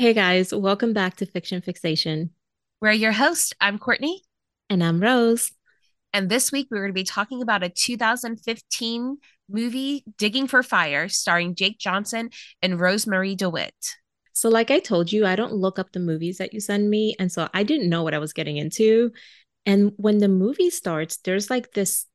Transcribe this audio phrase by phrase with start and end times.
[0.00, 2.30] Hey guys, welcome back to Fiction Fixation.
[2.80, 3.54] We're your host.
[3.60, 4.22] I'm Courtney.
[4.70, 5.52] And I'm Rose.
[6.14, 9.18] And this week we're going to be talking about a 2015
[9.50, 12.30] movie, Digging for Fire, starring Jake Johnson
[12.62, 13.74] and Rosemarie DeWitt.
[14.32, 17.14] So, like I told you, I don't look up the movies that you send me.
[17.18, 19.12] And so I didn't know what I was getting into.
[19.66, 22.06] And when the movie starts, there's like this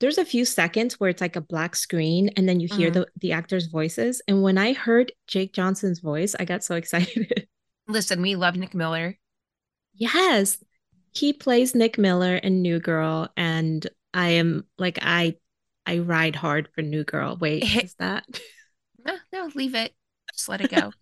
[0.00, 3.00] there's a few seconds where it's like a black screen and then you hear mm-hmm.
[3.00, 4.22] the, the actors' voices.
[4.26, 7.46] And when I heard Jake Johnson's voice, I got so excited.
[7.86, 9.16] Listen, we love Nick Miller.
[9.94, 10.58] Yes.
[11.12, 13.28] He plays Nick Miller in New Girl.
[13.36, 15.36] And I am like, I
[15.86, 17.36] I ride hard for New Girl.
[17.40, 18.24] Wait, is that?
[19.02, 19.94] No, no, leave it.
[20.34, 20.92] Just let it go.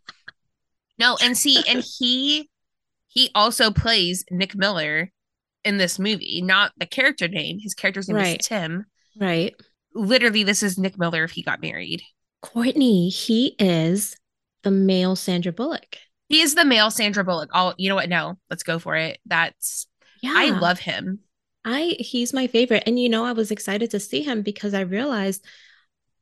[1.00, 2.48] no, and see, and he
[3.08, 5.10] he also plays Nick Miller
[5.64, 7.58] in this movie, not the character name.
[7.60, 8.41] His character's name right.
[8.41, 8.86] is Tim.
[9.18, 9.54] Right.
[9.95, 12.02] Literally, this is Nick Miller if he got married.
[12.42, 14.16] Courtney, he is
[14.62, 15.97] the male Sandra Bullock.
[16.28, 17.50] He is the male Sandra Bullock.
[17.52, 18.08] All you know what?
[18.08, 19.19] No, let's go for it.
[19.27, 19.86] That's
[20.22, 20.34] yeah.
[20.34, 21.20] I love him.
[21.64, 22.84] I he's my favorite.
[22.86, 25.44] And you know, I was excited to see him because I realized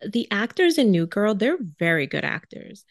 [0.07, 2.85] the actors in New Girl, they're very good actors.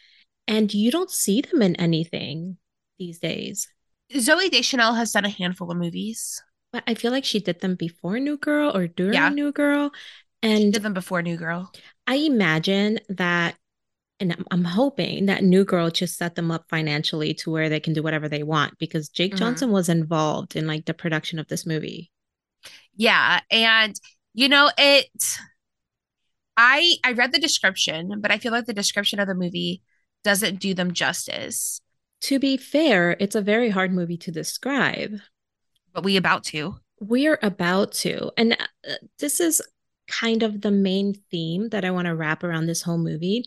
[0.48, 2.58] And you don't see them in anything
[3.00, 3.68] these days.
[4.14, 6.42] Zooey Deschanel has done a handful of movies.
[6.76, 9.30] But I feel like she did them before New Girl or during yeah.
[9.30, 9.94] New Girl.
[10.44, 11.72] And she did them before New Girl.
[12.06, 13.56] I imagine that,
[14.20, 17.94] and I'm hoping that New Girl just set them up financially to where they can
[17.94, 19.38] do whatever they want because Jake mm-hmm.
[19.38, 22.12] Johnson was involved in like the production of this movie.
[22.98, 23.40] Yeah.
[23.50, 23.98] And,
[24.34, 25.08] you know, it,
[26.58, 29.82] I, I read the description, but I feel like the description of the movie
[30.26, 31.80] doesn't do them justice
[32.22, 35.20] to be fair, it's a very hard movie to describe.
[35.96, 36.76] But we about to.
[37.00, 38.32] We're about to.
[38.38, 39.62] And uh, this is
[40.08, 43.46] kind of the main theme that I want to wrap around this whole movie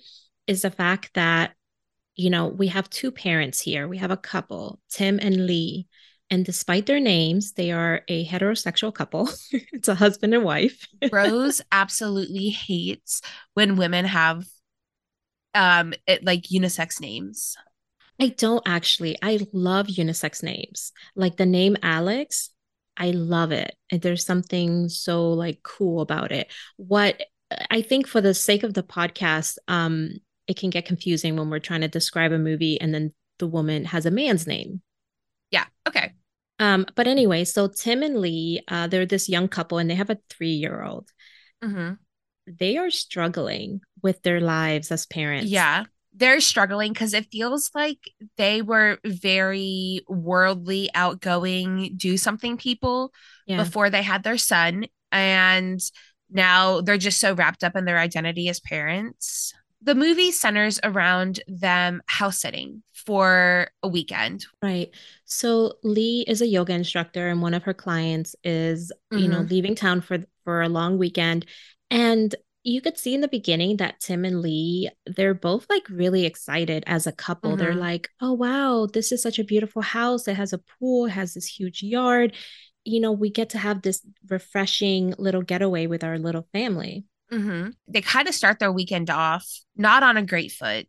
[0.48, 1.52] is the fact that
[2.18, 3.86] you know, we have two parents here.
[3.86, 5.86] We have a couple, Tim and Lee.
[6.30, 9.30] And despite their names, they are a heterosexual couple.
[9.72, 10.86] it's a husband and wife.
[11.12, 13.22] Rose absolutely hates
[13.54, 14.44] when women have
[15.54, 17.56] um it, like unisex names.
[18.20, 19.16] I don't actually.
[19.22, 20.92] I love unisex names.
[21.14, 22.50] Like the name Alex,
[22.96, 23.74] I love it.
[23.90, 26.52] And there's something so like cool about it.
[26.76, 27.22] What
[27.70, 31.60] I think for the sake of the podcast, um, it can get confusing when we're
[31.60, 34.82] trying to describe a movie and then the woman has a man's name.
[35.50, 35.64] Yeah.
[35.86, 36.12] Okay.
[36.58, 40.10] Um, but anyway, so Tim and Lee, uh, they're this young couple and they have
[40.10, 41.08] a three-year-old.
[41.62, 41.94] Mm-hmm.
[42.48, 45.50] They are struggling with their lives as parents.
[45.50, 45.84] Yeah
[46.18, 47.98] they're struggling because it feels like
[48.36, 53.12] they were very worldly, outgoing, do something people
[53.46, 53.56] yeah.
[53.56, 54.86] before they had their son.
[55.12, 55.80] And
[56.30, 59.54] now they're just so wrapped up in their identity as parents.
[59.80, 64.44] The movie centers around them house sitting for a weekend.
[64.60, 64.90] Right.
[65.24, 69.22] So Lee is a yoga instructor and one of her clients is, mm-hmm.
[69.22, 69.48] you know, mm-hmm.
[69.48, 71.46] leaving town for for a long weekend
[71.90, 72.34] and
[72.64, 76.84] you could see in the beginning that Tim and Lee, they're both like really excited
[76.86, 77.50] as a couple.
[77.50, 77.58] Mm-hmm.
[77.60, 80.26] They're like, oh, wow, this is such a beautiful house.
[80.28, 82.34] It has a pool, it has this huge yard.
[82.84, 87.04] You know, we get to have this refreshing little getaway with our little family.
[87.32, 87.70] Mm-hmm.
[87.86, 89.46] They kind of start their weekend off
[89.76, 90.88] not on a great foot.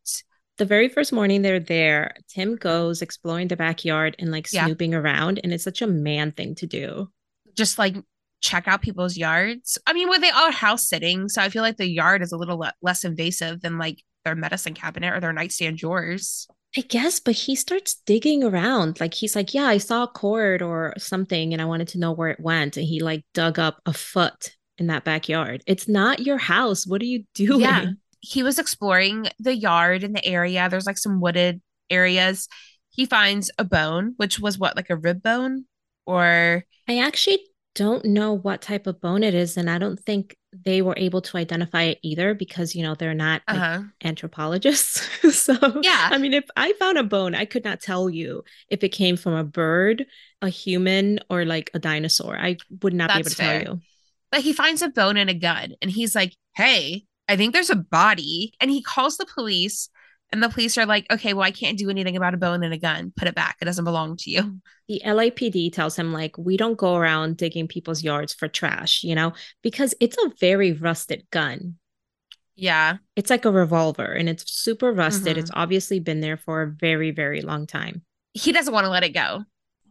[0.57, 4.97] The very first morning they're there, Tim goes exploring the backyard and like snooping yeah.
[4.97, 5.39] around.
[5.43, 7.09] And it's such a man thing to do.
[7.55, 7.95] Just like
[8.41, 9.77] check out people's yards.
[9.85, 12.37] I mean, well, they are house sitting, so I feel like the yard is a
[12.37, 16.47] little le- less invasive than like their medicine cabinet or their nightstand drawers.
[16.77, 18.99] I guess, but he starts digging around.
[18.99, 22.11] Like he's like, "Yeah, I saw a cord or something, and I wanted to know
[22.11, 25.63] where it went." And he like dug up a foot in that backyard.
[25.65, 26.85] It's not your house.
[26.85, 27.61] What are you doing?
[27.61, 27.85] Yeah,
[28.21, 30.67] he was exploring the yard in the area.
[30.69, 32.47] There's like some wooded areas.
[32.91, 35.65] He finds a bone, which was what, like a rib bone,
[36.05, 37.39] or I actually
[37.75, 41.21] don't know what type of bone it is and i don't think they were able
[41.21, 43.81] to identify it either because you know they're not uh-huh.
[44.03, 48.43] anthropologists so yeah i mean if i found a bone i could not tell you
[48.69, 50.05] if it came from a bird
[50.41, 53.63] a human or like a dinosaur i would not That's be able to fair.
[53.63, 53.81] tell you
[54.31, 57.69] but he finds a bone in a gun and he's like hey i think there's
[57.69, 59.89] a body and he calls the police
[60.31, 62.73] and the police are like, okay, well, I can't do anything about a bone and
[62.73, 63.11] a gun.
[63.15, 63.57] Put it back.
[63.61, 64.59] It doesn't belong to you.
[64.87, 69.13] The LAPD tells him, like, we don't go around digging people's yards for trash, you
[69.13, 71.75] know, because it's a very rusted gun.
[72.55, 72.97] Yeah.
[73.15, 75.33] It's like a revolver and it's super rusted.
[75.33, 75.39] Mm-hmm.
[75.41, 78.01] It's obviously been there for a very, very long time.
[78.33, 79.43] He doesn't want to let it go.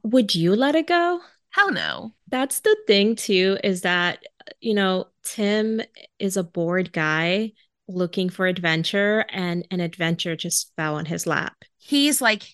[0.02, 1.20] Would you let it go?
[1.50, 2.12] Hell no.
[2.26, 4.24] That's the thing, too, is that,
[4.60, 5.80] you know, Tim
[6.18, 7.52] is a bored guy
[7.88, 11.56] looking for adventure and an adventure just fell on his lap.
[11.78, 12.44] He's like,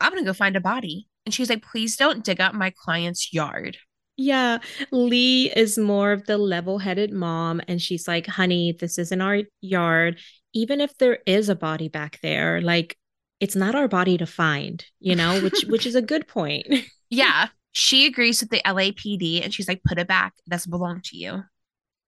[0.00, 1.08] I'm going to go find a body.
[1.24, 3.76] And she's like, please don't dig up my client's yard.
[4.16, 4.58] Yeah,
[4.92, 7.60] Lee is more of the level headed mom.
[7.68, 10.18] And she's like, honey, this isn't our yard.
[10.54, 12.96] Even if there is a body back there, like,
[13.40, 16.66] it's not our body to find, you know, which which is a good point.
[17.10, 17.48] yeah.
[17.72, 20.32] She agrees with the LAPD and she's like, put it back.
[20.46, 21.42] It doesn't belong to you.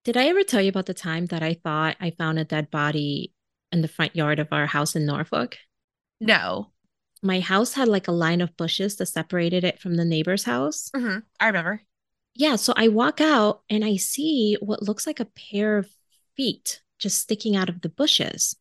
[0.08, 2.70] Did I ever tell you about the time that I thought I found a dead
[2.70, 3.34] body
[3.70, 5.58] in the front yard of our house in Norfolk?
[6.18, 6.70] No.
[7.22, 10.90] My house had like a line of bushes that separated it from the neighbor's house.
[10.96, 11.18] Mm-hmm.
[11.38, 11.82] I remember.
[12.34, 12.56] Yeah.
[12.56, 15.90] So I walk out and I see what looks like a pair of
[16.38, 18.56] feet just sticking out of the bushes.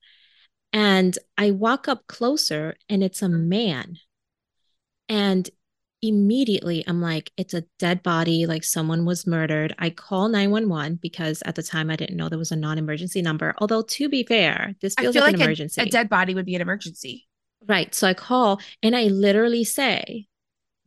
[0.73, 3.99] And I walk up closer and it's a man.
[5.07, 5.49] And
[6.01, 9.73] immediately I'm like, it's a dead body, like someone was murdered.
[9.79, 13.21] I call 911 because at the time I didn't know there was a non emergency
[13.21, 13.55] number.
[13.59, 15.81] Although, to be fair, this feels like, like, an emergency.
[15.81, 17.27] A, a dead body would be an emergency.
[17.67, 17.93] Right.
[17.93, 20.27] So I call and I literally say,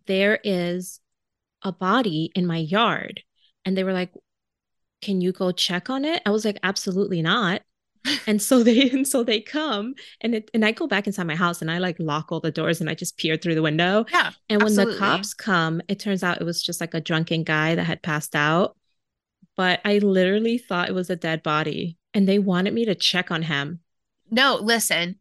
[0.06, 1.00] there is
[1.62, 3.22] a body in my yard.
[3.64, 4.12] And they were like,
[5.02, 6.22] can you go check on it?
[6.24, 7.62] I was like, absolutely not
[8.26, 11.37] and so they and so they come and it and I go back inside my
[11.37, 14.05] house and I like lock all the doors and I just peer through the window.
[14.12, 14.31] Yeah.
[14.49, 14.94] And when absolutely.
[14.94, 18.02] the cops come, it turns out it was just like a drunken guy that had
[18.02, 18.76] passed out.
[19.56, 23.31] But I literally thought it was a dead body and they wanted me to check
[23.31, 23.81] on him.
[24.31, 25.17] No, listen.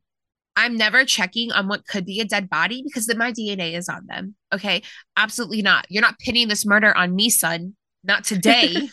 [0.55, 3.87] I'm never checking on what could be a dead body because then my DNA is
[3.87, 4.35] on them.
[4.53, 4.81] Okay.
[5.15, 5.85] Absolutely not.
[5.89, 7.75] You're not pinning this murder on me, son.
[8.03, 8.89] Not today.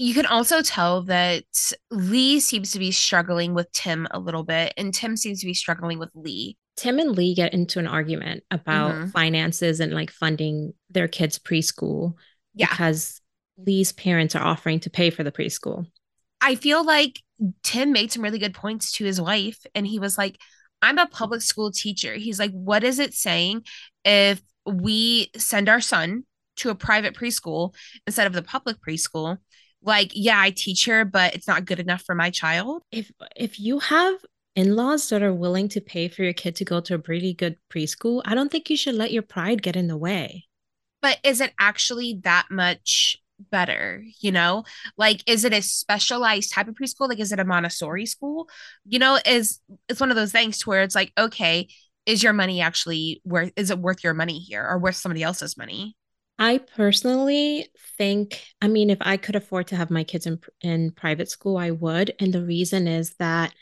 [0.00, 1.44] You can also tell that
[1.90, 5.52] Lee seems to be struggling with Tim a little bit, and Tim seems to be
[5.52, 6.56] struggling with Lee.
[6.78, 9.08] Tim and Lee get into an argument about mm-hmm.
[9.08, 12.14] finances and like funding their kids' preschool
[12.54, 12.68] yeah.
[12.70, 13.20] because
[13.58, 15.84] Lee's parents are offering to pay for the preschool.
[16.40, 17.20] I feel like
[17.62, 20.38] Tim made some really good points to his wife, and he was like,
[20.80, 22.14] I'm a public school teacher.
[22.14, 23.66] He's like, what is it saying
[24.06, 26.24] if we send our son
[26.56, 27.74] to a private preschool
[28.06, 29.36] instead of the public preschool?
[29.82, 32.82] Like yeah i teach her but it's not good enough for my child.
[32.92, 34.14] If if you have
[34.56, 37.56] in-laws that are willing to pay for your kid to go to a really good
[37.72, 40.46] preschool i don't think you should let your pride get in the way.
[41.02, 43.16] But is it actually that much
[43.50, 44.64] better you know?
[44.98, 47.08] Like is it a specialized type of preschool?
[47.08, 48.48] Like is it a montessori school?
[48.84, 51.68] You know is it's one of those things to where it's like okay
[52.06, 55.56] is your money actually worth is it worth your money here or worth somebody else's
[55.56, 55.96] money
[56.40, 60.90] I personally think, I mean, if I could afford to have my kids in, in
[60.90, 62.14] private school, I would.
[62.18, 63.54] And the reason is that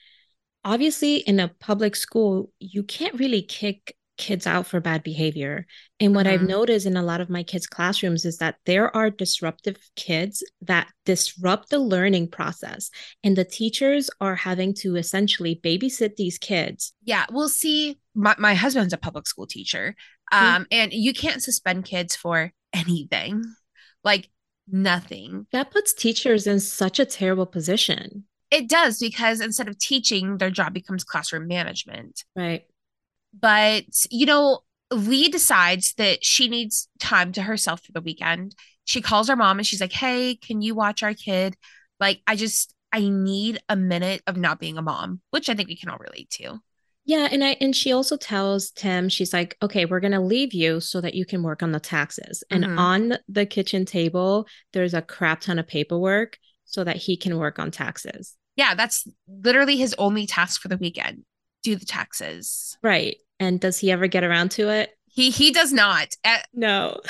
[0.64, 5.66] obviously in a public school, you can't really kick kids out for bad behavior.
[5.98, 6.34] And what mm-hmm.
[6.34, 10.44] I've noticed in a lot of my kids' classrooms is that there are disruptive kids
[10.62, 12.90] that disrupt the learning process.
[13.24, 16.92] And the teachers are having to essentially babysit these kids.
[17.02, 17.26] Yeah.
[17.30, 17.98] We'll see.
[18.14, 19.94] My, my husband's a public school teacher.
[20.32, 20.56] Mm-hmm.
[20.56, 23.42] Um, and you can't suspend kids for anything.
[24.04, 24.30] Like
[24.66, 25.46] nothing.
[25.52, 28.24] That puts teachers in such a terrible position.
[28.50, 32.24] It does because instead of teaching, their job becomes classroom management.
[32.34, 32.64] Right.
[33.38, 34.60] But, you know,
[34.90, 38.54] Lee decides that she needs time to herself for the weekend.
[38.84, 41.56] She calls her mom and she's like, Hey, can you watch our kid?
[42.00, 45.68] Like, I just, I need a minute of not being a mom, which I think
[45.68, 46.60] we can all relate to.
[47.08, 50.52] Yeah, and I and she also tells Tim, she's like, "Okay, we're going to leave
[50.52, 52.78] you so that you can work on the taxes." And mm-hmm.
[52.78, 57.58] on the kitchen table, there's a crap ton of paperwork so that he can work
[57.58, 58.36] on taxes.
[58.56, 61.24] Yeah, that's literally his only task for the weekend.
[61.62, 62.76] Do the taxes.
[62.82, 63.16] Right.
[63.40, 64.90] And does he ever get around to it?
[65.06, 66.08] He he does not.
[66.24, 67.00] At, no.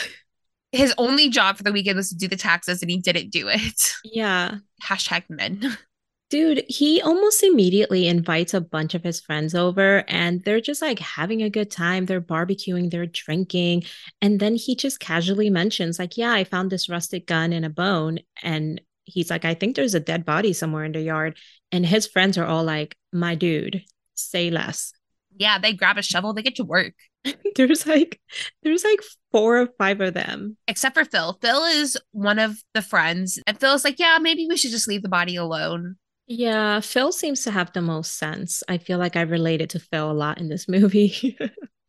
[0.70, 3.48] His only job for the weekend was to do the taxes and he didn't do
[3.48, 3.94] it.
[4.04, 4.58] Yeah.
[4.84, 5.76] Hashtag men.
[6.30, 10.98] Dude, he almost immediately invites a bunch of his friends over and they're just like
[10.98, 12.04] having a good time.
[12.04, 13.84] They're barbecuing, they're drinking.
[14.20, 17.70] And then he just casually mentions, like, yeah, I found this rusted gun in a
[17.70, 18.18] bone.
[18.42, 21.38] And he's like, I think there's a dead body somewhere in the yard.
[21.72, 23.82] And his friends are all like, my dude,
[24.14, 24.92] say less.
[25.34, 26.92] Yeah, they grab a shovel, they get to work.
[27.56, 28.20] there's like
[28.62, 29.00] there's like
[29.32, 33.58] four or five of them except for phil phil is one of the friends and
[33.58, 35.96] phil's like yeah maybe we should just leave the body alone
[36.28, 38.62] yeah, Phil seems to have the most sense.
[38.68, 41.36] I feel like I related to Phil a lot in this movie.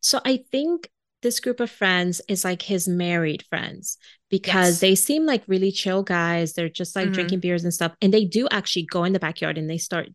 [0.00, 0.90] so I think
[1.22, 3.98] this group of friends is like his married friends
[4.30, 4.80] because yes.
[4.80, 6.54] they seem like really chill guys.
[6.54, 7.12] They're just like mm-hmm.
[7.12, 7.92] drinking beers and stuff.
[8.00, 10.08] And they do actually go in the backyard and they start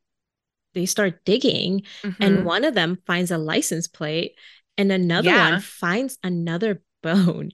[0.73, 2.21] they start digging mm-hmm.
[2.21, 4.33] and one of them finds a license plate
[4.77, 5.51] and another yeah.
[5.51, 7.51] one finds another bone.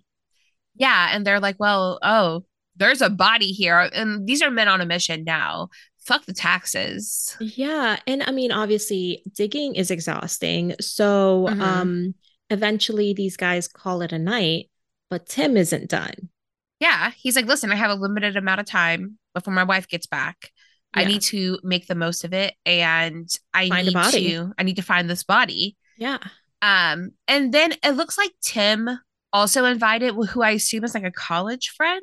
[0.76, 2.46] Yeah, and they're like, "Well, oh,
[2.78, 5.70] there's a body here." And these are men on a mission now.
[6.02, 7.36] Fuck the taxes.
[7.40, 7.98] Yeah.
[8.08, 10.76] And I mean, obviously, digging is exhausting.
[10.80, 11.62] So mm-hmm.
[11.62, 12.16] um
[12.50, 14.70] eventually these guys call it a night,
[15.10, 16.30] but Tim isn't done.
[16.80, 17.12] Yeah.
[17.16, 20.52] He's like, listen, I have a limited amount of time before my wife gets back.
[20.96, 21.04] Yeah.
[21.04, 24.76] I need to make the most of it and I find need to I need
[24.76, 25.78] to find this body.
[25.98, 26.18] Yeah.
[26.62, 28.90] Um, and then it looks like Tim
[29.34, 32.02] also invited who I assume is like a college friend.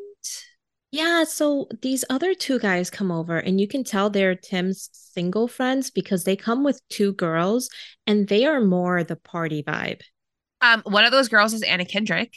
[0.90, 5.48] Yeah, so these other two guys come over, and you can tell they're Tim's single
[5.48, 7.68] friends because they come with two girls
[8.06, 10.00] and they are more the party vibe.
[10.60, 12.34] Um, one of those girls is Anna Kendrick.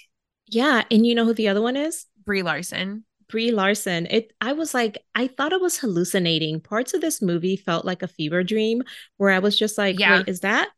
[0.47, 2.05] Yeah, and you know who the other one is?
[2.25, 3.05] Brie Larson.
[3.29, 4.05] Brie Larson.
[4.07, 6.59] It I was like, I thought it was hallucinating.
[6.59, 8.83] Parts of this movie felt like a fever dream
[9.17, 10.17] where I was just like, yeah.
[10.17, 10.69] wait, is that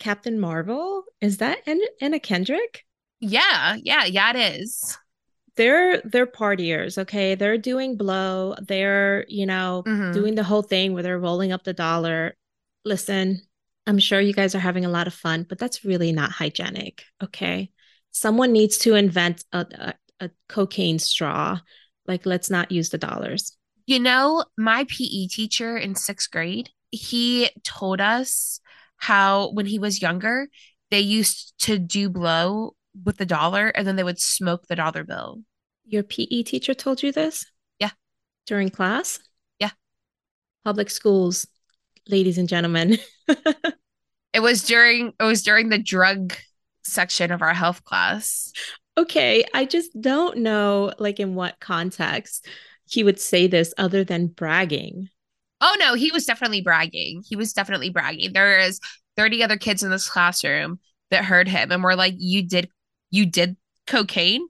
[0.00, 1.04] Captain Marvel?
[1.20, 1.58] Is that
[2.00, 2.84] Anna Kendrick?
[3.20, 4.98] Yeah, yeah, yeah, it is.
[5.60, 7.34] They're they're partiers, okay?
[7.34, 8.54] They're doing blow.
[8.62, 10.12] They're, you know, mm-hmm.
[10.12, 12.34] doing the whole thing where they're rolling up the dollar.
[12.86, 13.42] Listen,
[13.86, 17.04] I'm sure you guys are having a lot of fun, but that's really not hygienic,
[17.22, 17.70] okay?
[18.10, 21.60] Someone needs to invent a, a, a cocaine straw.
[22.06, 23.54] Like, let's not use the dollars.
[23.84, 28.60] You know, my PE teacher in sixth grade, he told us
[28.96, 30.48] how when he was younger,
[30.90, 35.04] they used to do blow with the dollar and then they would smoke the dollar
[35.04, 35.42] bill.
[35.90, 37.46] Your PE teacher told you this?
[37.80, 37.90] Yeah.
[38.46, 39.18] During class?
[39.58, 39.72] Yeah.
[40.64, 41.48] Public schools,
[42.08, 42.98] ladies and gentlemen.
[44.32, 46.32] it was during it was during the drug
[46.84, 48.52] section of our health class.
[48.96, 52.46] Okay, I just don't know like in what context
[52.88, 55.08] he would say this other than bragging.
[55.60, 57.24] Oh no, he was definitely bragging.
[57.28, 58.32] He was definitely bragging.
[58.32, 58.78] There is
[59.16, 60.78] 30 other kids in this classroom
[61.10, 62.68] that heard him and were like, You did
[63.10, 63.56] you did
[63.88, 64.46] cocaine?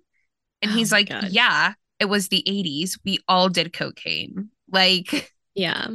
[0.62, 1.28] And oh he's like, God.
[1.30, 2.98] Yeah, it was the 80s.
[3.04, 4.50] We all did cocaine.
[4.70, 5.88] Like, yeah.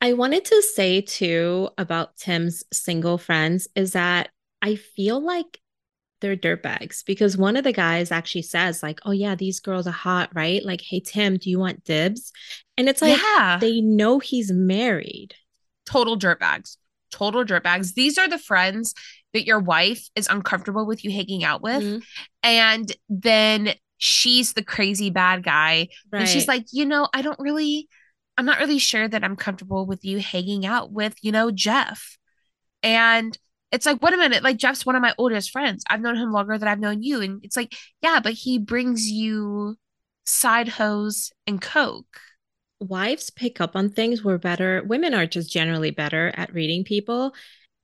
[0.00, 4.28] I wanted to say too about Tim's single friends is that
[4.60, 5.60] I feel like
[6.20, 9.92] they're dirtbags because one of the guys actually says, like, oh, yeah, these girls are
[9.92, 10.64] hot, right?
[10.64, 12.32] Like, hey, Tim, do you want dibs?
[12.78, 13.58] And it's like, yeah.
[13.60, 15.34] they know he's married.
[15.86, 16.76] Total dirtbags.
[17.10, 17.94] Total dirtbags.
[17.94, 18.94] These are the friends
[19.34, 21.82] that your wife is uncomfortable with you hanging out with.
[21.82, 21.98] Mm-hmm.
[22.42, 23.74] And then
[24.04, 25.88] she's the crazy bad guy.
[26.12, 26.20] Right.
[26.20, 27.88] And she's like, you know, I don't really,
[28.36, 32.18] I'm not really sure that I'm comfortable with you hanging out with, you know, Jeff.
[32.82, 33.36] And
[33.72, 35.84] it's like, wait a minute, like Jeff's one of my oldest friends.
[35.88, 37.22] I've known him longer than I've known you.
[37.22, 39.76] And it's like, yeah, but he brings you
[40.26, 42.20] side hose and coke.
[42.80, 44.22] Wives pick up on things.
[44.22, 44.82] We're better.
[44.84, 47.34] Women are just generally better at reading people.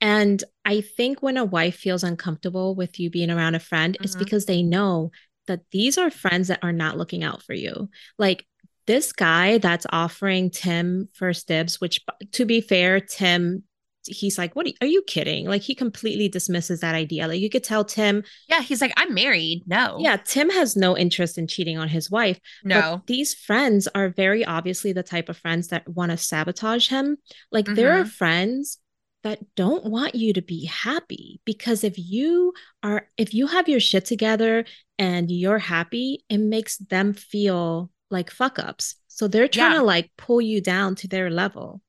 [0.03, 4.05] And I think when a wife feels uncomfortable with you being around a friend, mm-hmm.
[4.05, 5.13] it's because they know
[5.47, 7.89] that these are friends that are not looking out for you.
[8.19, 8.47] Like
[8.87, 12.01] this guy that's offering Tim first dibs, which
[12.33, 13.65] to be fair, Tim
[14.07, 17.29] he's like, "What are you, are you, kidding?" Like he completely dismisses that idea.
[17.29, 20.97] Like you could tell Tim, yeah, he's like, "I'm married." No, yeah, Tim has no
[20.97, 22.39] interest in cheating on his wife.
[22.65, 27.19] No, these friends are very obviously the type of friends that want to sabotage him.
[27.51, 27.75] Like mm-hmm.
[27.75, 28.79] there are friends
[29.23, 33.81] that don't want you to be happy because if you are if you have your
[33.81, 34.65] shit together
[34.99, 39.81] and you're happy it makes them feel like fuck ups so they're trying yeah.
[39.81, 41.83] to like pull you down to their level.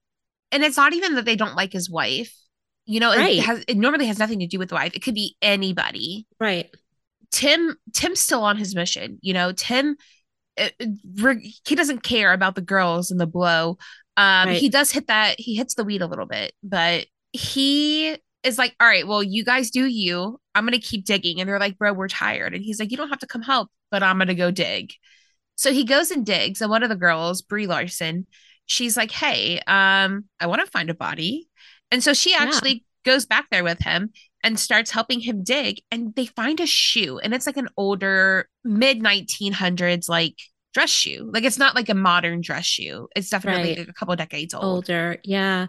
[0.51, 2.35] And it's not even that they don't like his wife.
[2.85, 3.37] You know right.
[3.37, 4.93] it has it normally has nothing to do with the wife.
[4.95, 6.27] It could be anybody.
[6.41, 6.69] Right.
[7.31, 9.53] Tim tim's still on his mission you know?
[9.53, 9.95] Tim
[10.57, 13.77] it, uh, it, he doesn't care about the girls and the blow.
[14.17, 14.57] Um right.
[14.57, 18.75] he does hit that he hits the weed a little bit but he is like,
[18.79, 20.39] all right, well, you guys do you.
[20.55, 21.39] I'm going to keep digging.
[21.39, 22.53] And they're like, bro, we're tired.
[22.53, 24.93] And he's like, you don't have to come help, but I'm going to go dig.
[25.55, 26.61] So he goes and digs.
[26.61, 28.25] And one of the girls, Brie Larson,
[28.65, 31.47] she's like, hey, um, I want to find a body.
[31.91, 32.73] And so she actually
[33.05, 33.13] yeah.
[33.13, 34.11] goes back there with him
[34.43, 35.81] and starts helping him dig.
[35.91, 37.19] And they find a shoe.
[37.19, 40.35] And it's like an older, mid 1900s, like
[40.73, 41.29] dress shoe.
[41.31, 43.07] Like it's not like a modern dress shoe.
[43.15, 43.79] It's definitely right.
[43.79, 44.63] like a couple decades old.
[44.63, 45.17] Older.
[45.23, 45.67] Yeah.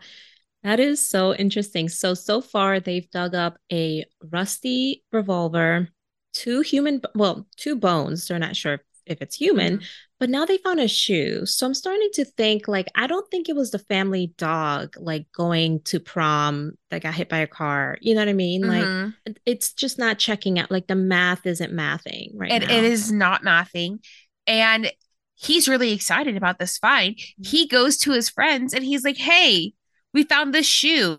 [0.65, 1.89] That is so interesting.
[1.89, 5.89] So, so far they've dug up a rusty revolver,
[6.33, 8.27] two human, well, two bones.
[8.27, 9.85] They're not sure if it's human, mm-hmm.
[10.21, 11.45] but now they found a shoe.
[11.45, 15.27] So I'm starting to think like, I don't think it was the family dog like
[15.35, 17.99] going to prom that got hit by a car.
[18.01, 18.63] You know what I mean?
[18.63, 19.11] Mm-hmm.
[19.27, 20.71] Like, it's just not checking out.
[20.71, 23.99] Like, the math isn't mathing right it, it is not mathing.
[24.47, 24.93] And
[25.35, 27.17] he's really excited about this find.
[27.17, 27.43] Mm-hmm.
[27.43, 29.75] He goes to his friends and he's like, hey,
[30.15, 31.19] we found this shoe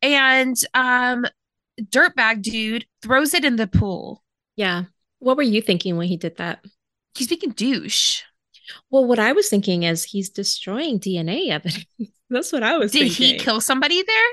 [0.00, 1.26] and um
[1.80, 4.22] dirtbag dude throws it in the pool
[4.56, 4.84] yeah
[5.20, 6.64] what were you thinking when he did that
[7.14, 8.22] he's being douche
[8.90, 11.86] Well, what I was thinking is he's destroying DNA evidence.
[12.30, 13.26] That's what I was Did thinking.
[13.34, 14.30] he kill somebody there?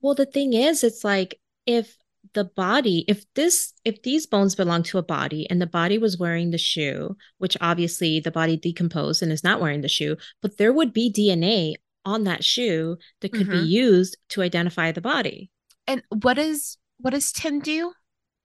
[0.00, 1.96] Well, the thing is, it's like if
[2.34, 6.18] the body, if this, if these bones belong to a body and the body was
[6.18, 10.56] wearing the shoe, which obviously the body decomposed and is not wearing the shoe, but
[10.56, 11.74] there would be DNA
[12.04, 13.62] on that shoe that could mm-hmm.
[13.62, 15.50] be used to identify the body.
[15.86, 17.92] And what is what does Tim do?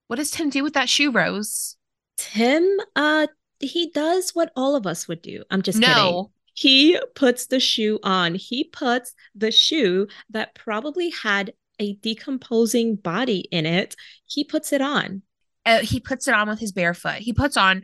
[0.08, 1.76] What does Tim do with that shoe, Rose?
[2.18, 3.28] Tim, uh,
[3.60, 5.44] he does what all of us would do.
[5.50, 5.88] I'm just no.
[5.88, 6.26] kidding.
[6.56, 8.36] He puts the shoe on.
[8.36, 13.96] He puts the shoe that probably had a decomposing body in it.
[14.26, 15.24] He puts it on.
[15.66, 17.16] Uh, he puts it on with his bare foot.
[17.16, 17.84] He puts on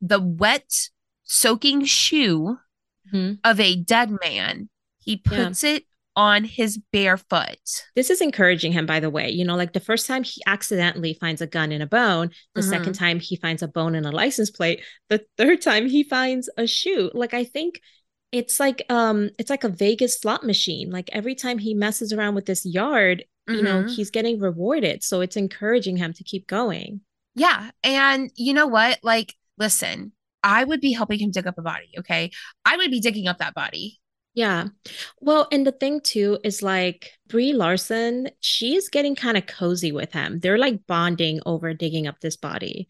[0.00, 0.90] the wet,
[1.24, 2.58] soaking shoe
[3.12, 3.34] mm-hmm.
[3.42, 4.68] of a dead man.
[5.04, 5.70] He puts yeah.
[5.70, 5.84] it
[6.16, 7.58] on his bare foot.
[7.96, 9.30] This is encouraging him, by the way.
[9.30, 12.60] You know, like the first time he accidentally finds a gun in a bone, the
[12.60, 12.70] mm-hmm.
[12.70, 16.48] second time he finds a bone in a license plate, the third time he finds
[16.56, 17.10] a shoe.
[17.14, 17.80] Like, I think
[18.32, 20.90] it's like um it's like a Vegas slot machine.
[20.90, 23.58] Like every time he messes around with this yard, mm-hmm.
[23.58, 23.88] you know, mm-hmm.
[23.88, 25.02] he's getting rewarded.
[25.04, 27.00] So it's encouraging him to keep going.
[27.34, 27.70] Yeah.
[27.82, 28.98] And you know what?
[29.02, 31.90] Like, listen, I would be helping him dig up a body.
[31.98, 32.30] Okay.
[32.64, 34.00] I would be digging up that body.
[34.34, 34.66] Yeah.
[35.20, 40.12] Well, and the thing too is like Brie Larson, she's getting kind of cozy with
[40.12, 40.40] him.
[40.40, 42.88] They're like bonding over digging up this body.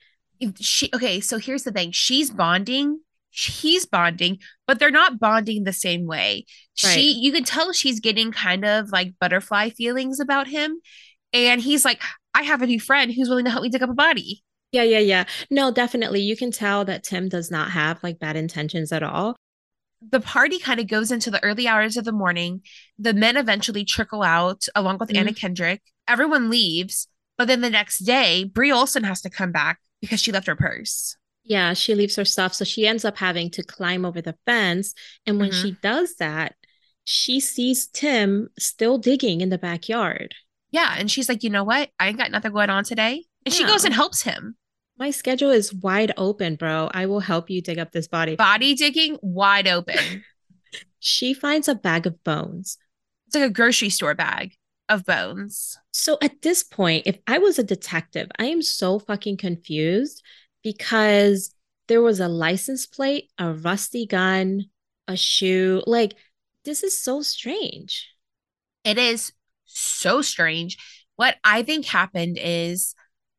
[0.59, 1.93] She okay, so here's the thing.
[1.93, 6.47] She's bonding, he's bonding, but they're not bonding the same way.
[6.83, 6.93] Right.
[6.93, 10.81] She you can tell she's getting kind of like butterfly feelings about him.
[11.35, 12.01] And he's like,
[12.33, 14.43] I have a new friend who's willing to help me dig up a body.
[14.73, 15.25] Yeah, yeah, yeah.
[15.51, 16.21] No, definitely.
[16.21, 19.37] You can tell that Tim does not have like bad intentions at all
[20.11, 22.63] the party kind of goes into the early hours of the morning.
[22.99, 25.19] The men eventually trickle out along with mm-hmm.
[25.19, 25.83] Anna Kendrick.
[26.09, 27.09] Everyone leaves,
[27.39, 30.57] but then the next day, Brie Larson has to come back because she left her
[30.57, 31.17] purse.
[31.45, 32.55] Yeah, she leaves her stuff.
[32.55, 34.95] So she ends up having to climb over the fence.
[35.27, 35.63] And when mm-hmm.
[35.63, 36.55] she does that,
[37.05, 40.35] she sees Tim still digging in the backyard.
[40.71, 40.95] Yeah.
[40.99, 41.91] And she's like, you know what?
[42.01, 43.25] I ain't got nothing going on today.
[43.45, 43.59] And yeah.
[43.59, 44.57] she goes and helps him.
[44.99, 46.89] My schedule is wide open, bro.
[46.93, 48.37] I will help you dig up this body.
[48.37, 50.25] Body digging wide open.
[51.01, 52.79] she finds a bag of bones.
[53.27, 54.55] It's like a grocery store bag
[54.89, 55.77] of bones.
[55.93, 60.23] So at this point, if I was a detective, I am so fucking confused
[60.63, 61.55] because
[61.89, 64.67] there was a license plate, a rusty gun,
[65.09, 65.83] a shoe.
[65.87, 66.15] Like,
[66.65, 68.11] this is so strange.
[68.85, 69.33] It is
[69.65, 70.79] so strange.
[71.17, 72.95] What I think happened is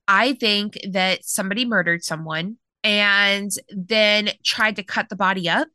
[0.08, 5.68] I think that somebody murdered someone and then tried to cut the body up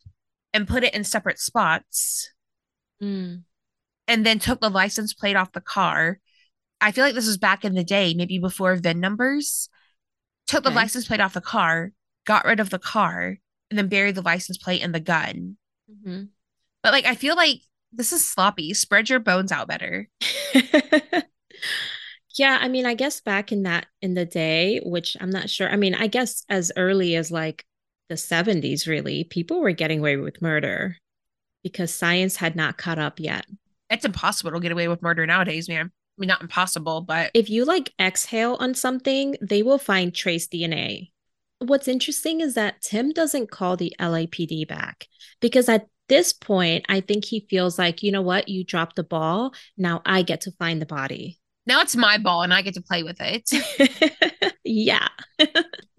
[0.53, 2.31] and put it in separate spots.
[3.03, 3.43] Mm.
[4.07, 6.19] And then took the license plate off the car.
[6.81, 9.69] I feel like this was back in the day, maybe before VIN numbers.
[10.47, 10.71] Took okay.
[10.71, 11.93] the license plate off the car,
[12.27, 13.37] got rid of the car,
[13.71, 15.57] and then buried the license plate in the gun.
[15.90, 16.25] Mm-hmm.
[16.83, 17.61] But like, I feel like
[17.93, 18.75] this is sloppy.
[18.75, 20.09] Spread your bones out better.
[22.40, 25.68] Yeah, I mean, I guess back in that in the day, which I'm not sure.
[25.68, 27.66] I mean, I guess as early as like
[28.09, 30.96] the 70s, really, people were getting away with murder
[31.62, 33.44] because science had not caught up yet.
[33.90, 35.88] It's impossible to get away with murder nowadays, man.
[35.88, 40.48] I mean, not impossible, but if you like exhale on something, they will find trace
[40.48, 41.11] DNA.
[41.59, 45.09] What's interesting is that Tim doesn't call the LAPD back
[45.42, 49.05] because at this point, I think he feels like, you know what, you dropped the
[49.05, 49.53] ball.
[49.76, 51.39] Now I get to find the body.
[51.66, 54.55] Now it's my ball and I get to play with it.
[54.64, 55.09] yeah.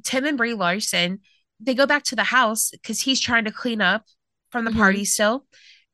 [0.04, 1.19] Tim and Brie Larson,
[1.60, 4.04] they go back to the house because he's trying to clean up
[4.52, 4.80] from the mm-hmm.
[4.80, 5.45] party still.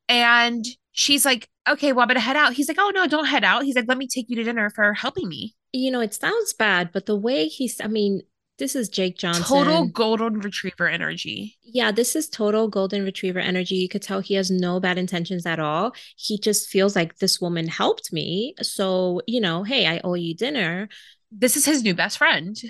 [0.08, 2.54] And she's like, okay, well, I'm going to head out.
[2.54, 3.64] He's like, oh, no, don't head out.
[3.64, 5.54] He's like, let me take you to dinner for helping me.
[5.72, 8.22] You know, it sounds bad, but the way he's, I mean,
[8.58, 9.44] this is Jake Johnson.
[9.44, 11.56] Total golden retriever energy.
[11.62, 13.76] Yeah, this is total golden retriever energy.
[13.76, 15.94] You could tell he has no bad intentions at all.
[16.16, 18.54] He just feels like this woman helped me.
[18.60, 20.88] So, you know, hey, I owe you dinner.
[21.30, 22.60] This is his new best friend.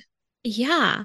[0.45, 1.05] Yeah.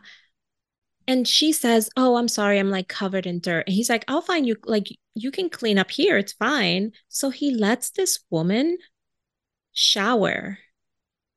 [1.08, 2.60] And she says, Oh, I'm sorry.
[2.60, 3.66] I'm like covered in dirt.
[3.68, 4.56] And he's like, I'll find you.
[4.66, 6.18] Like, you can clean up here.
[6.18, 6.92] It's fine.
[7.10, 8.78] So he lets this woman
[9.74, 10.60] shower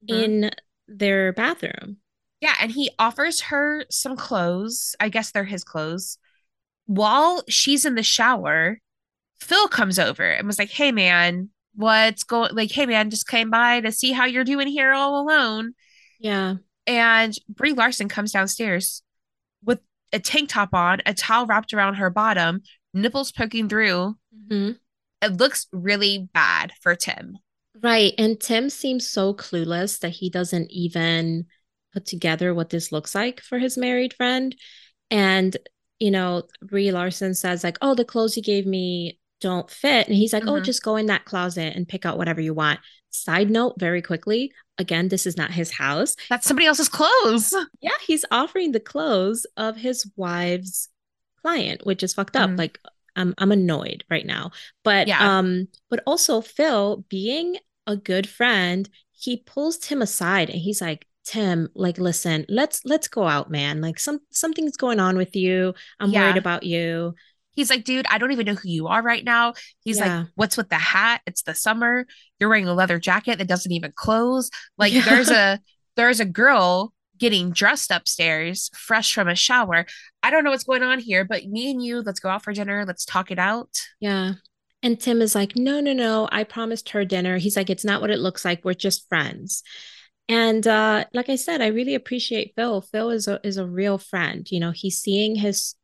[0.08, 0.24] mm-hmm.
[0.24, 0.50] in
[0.88, 1.98] their bathroom.
[2.40, 4.94] Yeah, and he offers her some clothes.
[5.00, 6.18] I guess they're his clothes.
[6.86, 8.80] While she's in the shower,
[9.40, 13.50] Phil comes over and was like, "Hey man, what's going like, hey man, just came
[13.50, 15.74] by to see how you're doing here all alone."
[16.20, 16.56] Yeah.
[16.86, 19.02] And Brie Larson comes downstairs
[19.64, 19.80] with
[20.12, 22.62] a tank top on, a towel wrapped around her bottom,
[22.94, 24.16] nipples poking through.
[24.48, 24.72] Mm-hmm.
[25.22, 27.38] It looks really bad for Tim.
[27.82, 28.12] Right.
[28.18, 31.46] And Tim seems so clueless that he doesn't even
[31.96, 34.54] put together what this looks like for his married friend.
[35.10, 35.56] And
[35.98, 40.06] you know, Brie Larson says, like, oh, the clothes you gave me don't fit.
[40.06, 40.56] And he's like, oh, mm-hmm.
[40.56, 42.80] oh, just go in that closet and pick out whatever you want.
[43.08, 46.14] Side note, very quickly, again, this is not his house.
[46.28, 47.54] That's somebody else's clothes.
[47.80, 50.90] Yeah, he's offering the clothes of his wife's
[51.40, 52.50] client, which is fucked up.
[52.50, 52.58] Mm.
[52.58, 52.78] Like,
[53.14, 54.50] I'm I'm annoyed right now.
[54.84, 55.38] But yeah.
[55.38, 57.56] um, but also Phil, being
[57.86, 63.08] a good friend, he pulls Tim aside and he's like, Tim, like, listen, let's let's
[63.08, 63.80] go out, man.
[63.80, 65.74] Like some something's going on with you.
[65.98, 66.22] I'm yeah.
[66.22, 67.14] worried about you.
[67.50, 69.54] He's like, dude, I don't even know who you are right now.
[69.80, 70.18] He's yeah.
[70.18, 71.22] like, what's with the hat?
[71.26, 72.06] It's the summer.
[72.38, 74.50] You're wearing a leather jacket that doesn't even close.
[74.78, 75.04] Like yeah.
[75.04, 75.58] there's a
[75.96, 79.86] there's a girl getting dressed upstairs, fresh from a shower.
[80.22, 82.52] I don't know what's going on here, but me and you, let's go out for
[82.52, 82.84] dinner.
[82.86, 83.70] Let's talk it out.
[84.00, 84.34] Yeah.
[84.82, 86.28] And Tim is like, no, no, no.
[86.30, 87.38] I promised her dinner.
[87.38, 88.64] He's like, it's not what it looks like.
[88.64, 89.62] We're just friends.
[90.28, 92.80] And uh, like I said, I really appreciate Phil.
[92.80, 94.50] Phil is a is a real friend.
[94.50, 95.74] You know, he's seeing his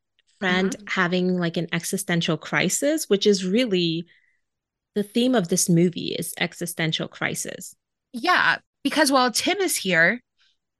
[0.40, 0.86] friend mm-hmm.
[0.88, 4.06] having like an existential crisis, which is really
[4.94, 7.74] the theme of this movie is existential crisis.
[8.12, 10.20] Yeah, because while Tim is here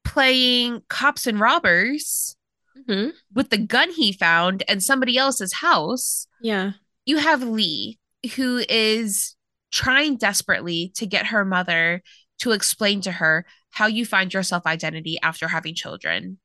[0.04, 2.36] playing cops and robbers
[2.76, 3.10] mm-hmm.
[3.32, 6.72] with the gun he found and somebody else's house, yeah,
[7.06, 7.98] you have Lee
[8.34, 9.36] who is
[9.70, 12.02] trying desperately to get her mother
[12.42, 16.38] to explain to her how you find your self identity after having children.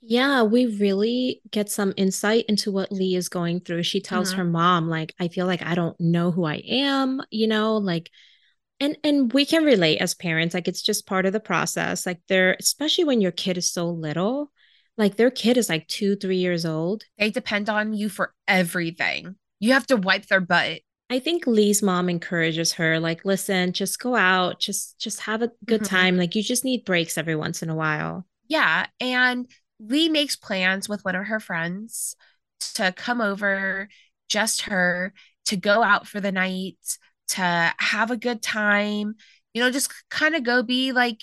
[0.00, 3.82] Yeah, we really get some insight into what Lee is going through.
[3.82, 4.38] She tells mm-hmm.
[4.38, 8.10] her mom like I feel like I don't know who I am, you know, like
[8.78, 12.06] and and we can relate as parents like it's just part of the process.
[12.06, 14.52] Like they're especially when your kid is so little,
[14.96, 17.04] like their kid is like 2 3 years old.
[17.18, 19.36] They depend on you for everything.
[19.60, 20.80] You have to wipe their butt.
[21.10, 25.50] I think Lee's mom encourages her like listen, just go out, just just have a
[25.64, 25.96] good mm-hmm.
[25.96, 26.16] time.
[26.16, 28.26] Like you just need breaks every once in a while.
[28.46, 29.46] Yeah, and
[29.80, 32.16] Lee makes plans with one of her friends
[32.74, 33.88] to come over,
[34.28, 35.12] just her,
[35.46, 36.78] to go out for the night,
[37.28, 39.14] to have a good time,
[39.54, 41.22] you know, just kind of go be like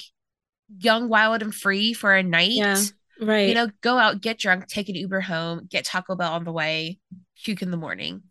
[0.80, 2.52] young, wild, and free for a night.
[2.52, 2.82] Yeah,
[3.20, 3.50] right.
[3.50, 6.52] You know, go out, get drunk, take an Uber home, get Taco Bell on the
[6.52, 7.00] way,
[7.44, 8.24] puke in the morning.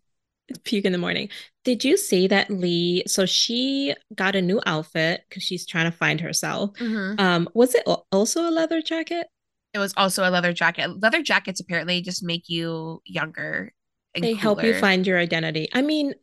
[0.63, 1.29] Puke in the morning.
[1.63, 3.03] Did you see that Lee?
[3.07, 6.73] So she got a new outfit because she's trying to find herself.
[6.73, 7.19] Mm-hmm.
[7.19, 9.27] Um, was it also a leather jacket?
[9.73, 11.01] It was also a leather jacket.
[11.01, 13.73] Leather jackets apparently just make you younger.
[14.13, 14.37] they cooler.
[14.37, 15.67] help you find your identity.
[15.73, 16.13] I mean,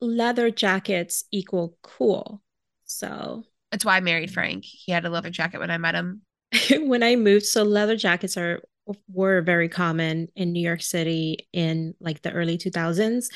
[0.00, 2.42] leather jackets equal cool.
[2.84, 4.64] So that's why I married Frank.
[4.64, 6.22] He had a leather jacket when I met him.
[6.70, 8.62] when I moved, so leather jackets are
[9.08, 13.26] were very common in New York City in like the early 2000s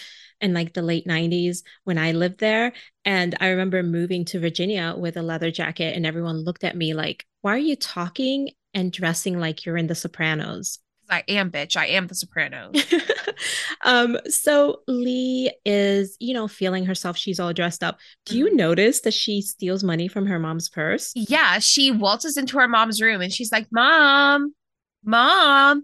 [0.41, 2.73] and like the late 90s when I lived there.
[3.05, 6.95] And I remember moving to Virginia with a leather jacket, and everyone looked at me
[6.95, 10.79] like, Why are you talking and dressing like you're in the Sopranos.
[11.11, 11.75] I am, bitch.
[11.75, 12.77] I am the Sopranos.
[13.83, 17.17] um, so Lee is, you know, feeling herself.
[17.17, 17.99] She's all dressed up.
[18.27, 18.57] Do you mm-hmm.
[18.57, 21.13] notice that she steals money from her mom's purse?
[21.15, 24.55] Yeah, she waltzes into her mom's room and she's like, Mom,
[25.05, 25.83] Mom.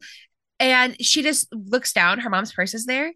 [0.61, 2.21] And she just looks down.
[2.21, 3.13] Her mom's purse is there.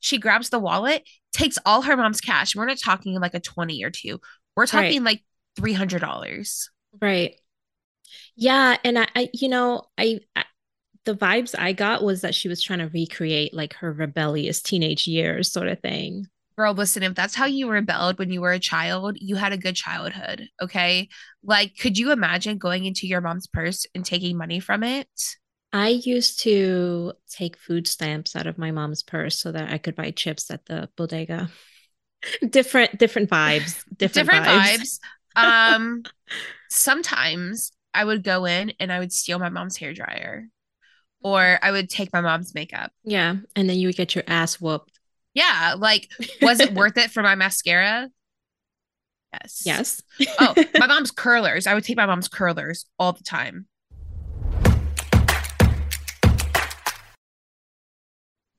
[0.00, 2.54] She grabs the wallet, takes all her mom's cash.
[2.54, 4.20] We're not talking like a 20 or two.
[4.56, 5.22] We're talking right.
[5.22, 5.24] like
[5.58, 6.68] $300.
[7.00, 7.36] Right.
[8.36, 10.44] Yeah, and I, I you know, I, I
[11.04, 15.06] the vibes I got was that she was trying to recreate like her rebellious teenage
[15.06, 16.26] years sort of thing.
[16.56, 19.56] Girl, listen, if that's how you rebelled when you were a child, you had a
[19.56, 20.48] good childhood.
[20.60, 21.08] Okay.
[21.42, 25.08] Like, could you imagine going into your mom's purse and taking money from it?
[25.72, 29.96] I used to take food stamps out of my mom's purse so that I could
[29.96, 31.50] buy chips at the bodega.
[32.48, 33.82] different, different vibes.
[33.96, 35.00] Different, different vibes.
[35.36, 35.74] vibes.
[35.74, 36.02] Um,
[36.68, 40.48] sometimes I would go in and I would steal my mom's hair dryer
[41.22, 42.92] or I would take my mom's makeup.
[43.04, 43.36] Yeah.
[43.56, 44.98] And then you would get your ass whooped.
[45.34, 45.76] Yeah.
[45.78, 46.10] Like,
[46.42, 48.10] was it worth it for my mascara?
[49.32, 49.62] Yes.
[49.64, 50.02] Yes.
[50.38, 51.66] oh, my mom's curlers.
[51.66, 53.66] I would take my mom's curlers all the time.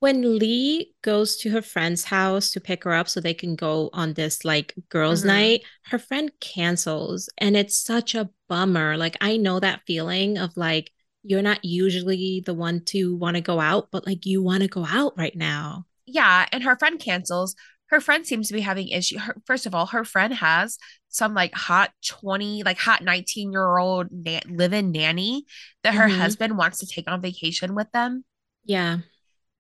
[0.04, 3.90] When Lee goes to her friend's house to pick her up so they can go
[3.94, 5.30] on this like girls' mm-hmm.
[5.30, 7.30] night, her friend cancels.
[7.38, 8.98] And it's such a bummer.
[8.98, 10.92] Like, I know that feeling of like,
[11.24, 14.68] you're not usually the one to want to go out, but like you want to
[14.68, 15.86] go out right now.
[16.06, 16.48] Yeah.
[16.52, 17.56] And her friend cancels.
[17.86, 19.20] Her friend seems to be having issue.
[19.20, 23.78] Her, first of all, her friend has some like hot 20, like hot 19 year
[23.78, 25.46] old na- live in nanny
[25.84, 26.20] that her mm-hmm.
[26.20, 28.26] husband wants to take on vacation with them.
[28.66, 28.98] Yeah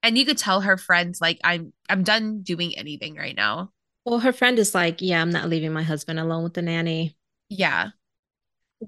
[0.04, 3.72] and you could tell her friends like i'm i'm done doing anything right now
[4.06, 7.16] well her friend is like yeah i'm not leaving my husband alone with the nanny
[7.50, 7.90] yeah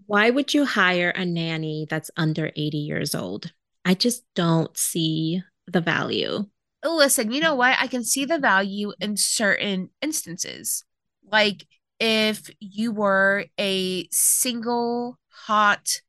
[0.07, 3.51] why would you hire a nanny that's under 80 years old
[3.85, 6.45] i just don't see the value.
[6.83, 7.77] Listen, you know what?
[7.79, 10.83] I can see the value in certain instances.
[11.23, 11.65] Like
[11.99, 16.01] if you were a single hot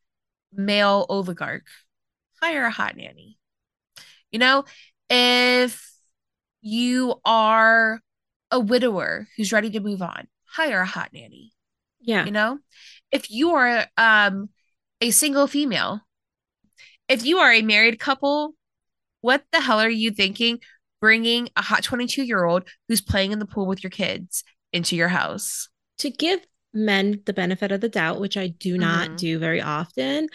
[0.52, 1.66] male oligarch,
[2.42, 3.38] hire a hot nanny.
[4.30, 4.64] You know,
[5.08, 5.92] if
[6.60, 8.00] you are
[8.50, 11.52] a widower who's ready to move on, hire a hot nanny.
[12.00, 12.24] Yeah.
[12.24, 12.58] You know,
[13.10, 14.50] if you are um
[15.00, 16.00] a single female,
[17.08, 18.54] if you are a married couple,
[19.20, 20.60] what the hell are you thinking
[21.00, 24.96] bringing a hot 22 year old who's playing in the pool with your kids into
[24.96, 25.68] your house?
[25.98, 26.40] To give
[26.72, 29.16] men the benefit of the doubt, which I do not mm-hmm.
[29.16, 30.28] do very often,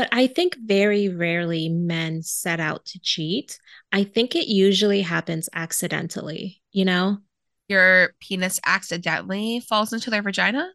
[0.00, 3.58] but I think very rarely men set out to cheat.
[3.92, 7.18] I think it usually happens accidentally, you know?
[7.68, 10.70] Your penis accidentally falls into their vagina?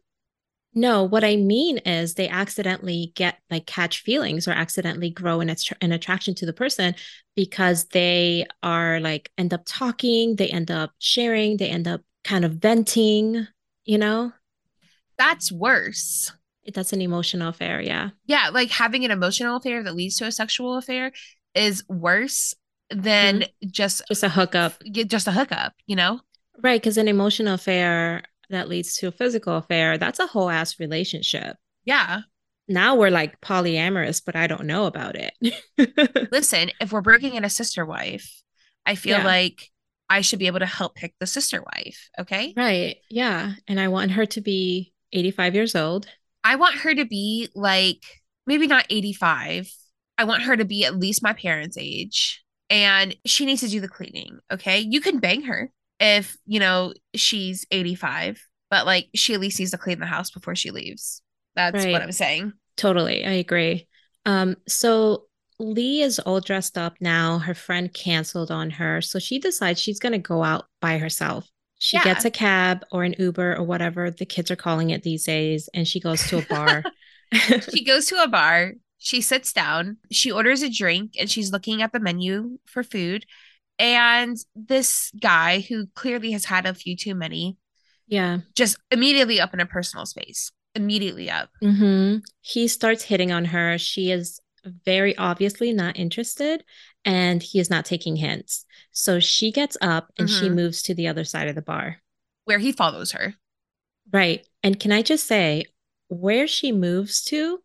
[0.74, 5.52] No, what I mean is they accidentally get like catch feelings or accidentally grow an,
[5.80, 6.94] an attraction to the person
[7.34, 12.44] because they are like end up talking, they end up sharing, they end up kind
[12.44, 13.44] of venting,
[13.84, 14.30] you know?
[15.18, 16.30] That's worse.
[16.74, 18.10] That's an emotional affair, yeah.
[18.26, 21.12] Yeah, like having an emotional affair that leads to a sexual affair
[21.54, 22.54] is worse
[22.90, 23.68] than mm-hmm.
[23.70, 24.74] just just a hookup.
[24.90, 26.20] Just a hookup, you know?
[26.62, 30.78] Right, because an emotional affair that leads to a physical affair, that's a whole ass
[30.78, 31.56] relationship.
[31.84, 32.20] Yeah.
[32.68, 36.28] Now we're like polyamorous, but I don't know about it.
[36.32, 38.42] Listen, if we're bringing in a sister wife,
[38.84, 39.24] I feel yeah.
[39.24, 39.70] like
[40.08, 42.08] I should be able to help pick the sister wife.
[42.18, 42.54] Okay.
[42.56, 42.96] Right.
[43.10, 43.52] Yeah.
[43.68, 46.06] And I want her to be 85 years old.
[46.46, 48.04] I want her to be like
[48.46, 49.68] maybe not 85.
[50.16, 52.44] I want her to be at least my parents' age.
[52.70, 54.38] And she needs to do the cleaning.
[54.52, 54.78] Okay.
[54.78, 59.72] You can bang her if, you know, she's 85, but like she at least needs
[59.72, 61.20] to clean the house before she leaves.
[61.56, 61.90] That's right.
[61.90, 62.52] what I'm saying.
[62.76, 63.24] Totally.
[63.24, 63.88] I agree.
[64.24, 65.24] Um, so
[65.58, 67.38] Lee is all dressed up now.
[67.38, 69.00] Her friend canceled on her.
[69.00, 71.48] So she decides she's going to go out by herself.
[71.78, 72.04] She yeah.
[72.04, 75.68] gets a cab or an Uber or whatever the kids are calling it these days,
[75.74, 76.82] and she goes to a bar.
[77.72, 78.72] she goes to a bar.
[78.98, 79.98] She sits down.
[80.10, 83.26] She orders a drink and she's looking at the menu for food.
[83.78, 87.58] And this guy, who clearly has had a few too many,
[88.06, 91.50] yeah, just immediately up in a personal space, immediately up.
[91.62, 92.18] Mm-hmm.
[92.40, 93.76] He starts hitting on her.
[93.76, 94.40] She is
[94.84, 96.64] very obviously not interested
[97.06, 98.66] and he is not taking hints.
[98.90, 100.44] So she gets up and mm-hmm.
[100.44, 101.98] she moves to the other side of the bar
[102.44, 103.34] where he follows her.
[104.12, 104.46] Right.
[104.62, 105.64] And can I just say,
[106.08, 107.60] where she moves to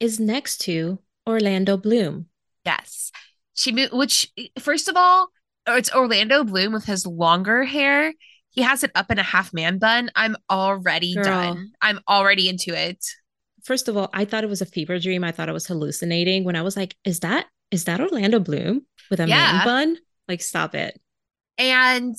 [0.00, 2.26] is next to Orlando Bloom.
[2.64, 3.12] Yes.
[3.54, 5.28] She moved, which, first of all,
[5.66, 8.14] it's Orlando Bloom with his longer hair.
[8.50, 10.10] He has it up in a half man bun.
[10.16, 11.24] I'm already Girl.
[11.24, 11.72] done.
[11.80, 13.04] I'm already into it
[13.68, 15.22] first of all, I thought it was a fever dream.
[15.22, 18.86] I thought it was hallucinating when I was like, is that is that Orlando Bloom
[19.10, 19.52] with a yeah.
[19.52, 19.96] man bun?
[20.26, 21.00] Like, stop it.
[21.56, 22.16] And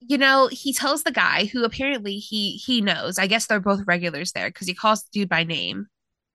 [0.00, 3.18] you know, he tells the guy who apparently he he knows.
[3.18, 5.86] I guess they're both regulars there because he calls the dude by name.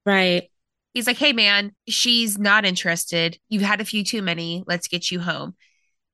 [0.04, 0.50] Right.
[0.94, 3.38] He's like, "Hey man, she's not interested.
[3.48, 4.62] You've had a few too many.
[4.66, 5.56] Let's get you home."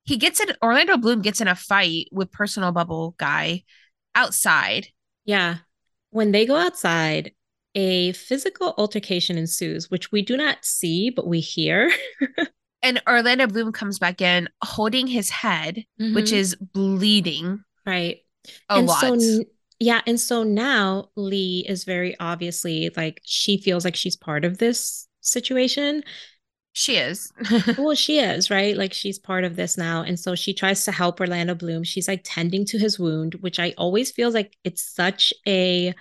[0.03, 3.63] He gets in Orlando Bloom gets in a fight with personal bubble guy
[4.15, 4.87] outside.
[5.23, 5.57] Yeah.
[6.09, 7.31] When they go outside,
[7.75, 11.91] a physical altercation ensues, which we do not see, but we hear.
[12.81, 16.13] and Orlando Bloom comes back in holding his head, mm-hmm.
[16.13, 17.63] which is bleeding.
[17.85, 18.17] Right.
[18.69, 18.99] A and lot.
[19.01, 19.43] So,
[19.79, 20.01] yeah.
[20.05, 25.07] And so now Lee is very obviously like she feels like she's part of this
[25.21, 26.03] situation.
[26.73, 27.31] She is.
[27.77, 28.75] well, she is, right?
[28.75, 30.01] Like she's part of this now.
[30.01, 31.83] And so she tries to help Orlando Bloom.
[31.83, 35.93] She's like tending to his wound, which I always feel like it's such a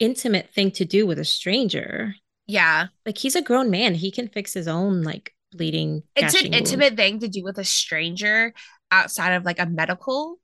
[0.00, 2.14] intimate thing to do with a stranger.
[2.46, 2.88] Yeah.
[3.06, 3.94] Like he's a grown man.
[3.94, 6.02] He can fix his own like bleeding.
[6.16, 8.52] It's an intimate thing to do with a stranger
[8.90, 10.38] outside of like a medical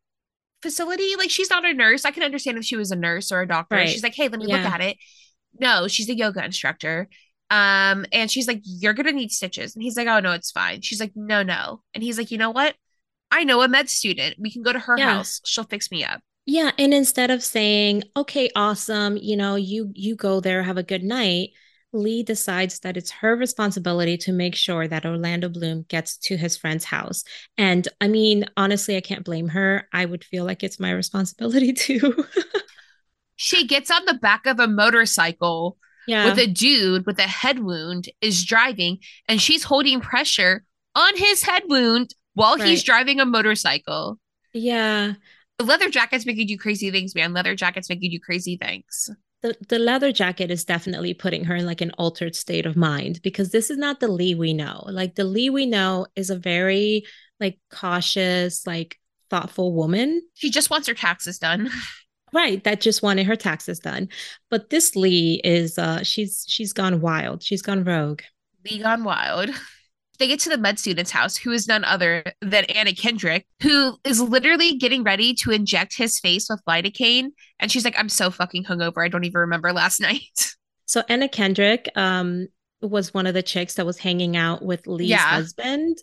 [0.62, 1.16] facility.
[1.16, 2.04] Like she's not a nurse.
[2.04, 3.76] I can understand if she was a nurse or a doctor.
[3.76, 3.88] Right.
[3.88, 4.56] She's like, hey, let me yeah.
[4.58, 4.98] look at it.
[5.58, 7.08] No, she's a yoga instructor.
[7.50, 9.74] Um, and she's like, You're gonna need stitches.
[9.74, 10.82] And he's like, Oh no, it's fine.
[10.82, 11.82] She's like, No, no.
[11.94, 12.74] And he's like, you know what?
[13.30, 14.36] I know a med student.
[14.38, 15.14] We can go to her yeah.
[15.14, 15.40] house.
[15.44, 16.20] She'll fix me up.
[16.46, 20.82] Yeah, and instead of saying, "Okay, awesome, you know, you you go there, have a
[20.84, 21.50] good night,"
[21.92, 26.56] Lee decides that it's her responsibility to make sure that Orlando Bloom gets to his
[26.56, 27.24] friend's house.
[27.58, 29.88] And I mean, honestly, I can't blame her.
[29.92, 32.24] I would feel like it's my responsibility too.
[33.34, 36.26] she gets on the back of a motorcycle yeah.
[36.26, 41.42] with a dude with a head wound is driving and she's holding pressure on his
[41.42, 42.68] head wound while right.
[42.68, 44.20] he's driving a motorcycle.
[44.52, 45.14] Yeah
[45.62, 47.32] leather jackets make you do crazy things, man.
[47.32, 49.10] Leather jackets make you do crazy things.
[49.42, 53.20] the, the leather jacket is definitely putting her in like an altered state of mind
[53.22, 54.84] because this is not the Lee we know.
[54.86, 57.04] Like the Lee we know is a very
[57.40, 58.98] like cautious, like
[59.30, 60.22] thoughtful woman.
[60.34, 61.70] She just wants her taxes done.
[62.32, 64.08] Right, that just wanted her taxes done.
[64.50, 67.42] But this Lee is uh she's she's gone wild.
[67.42, 68.20] She's gone rogue.
[68.68, 69.50] Lee gone wild.
[70.18, 73.98] They get to the med student's house, who is none other than Anna Kendrick, who
[74.04, 77.28] is literally getting ready to inject his face with lidocaine.
[77.58, 79.04] And she's like, I'm so fucking hungover.
[79.04, 80.54] I don't even remember last night.
[80.86, 82.46] So Anna Kendrick um,
[82.80, 85.18] was one of the chicks that was hanging out with Lee's yeah.
[85.18, 85.98] husband.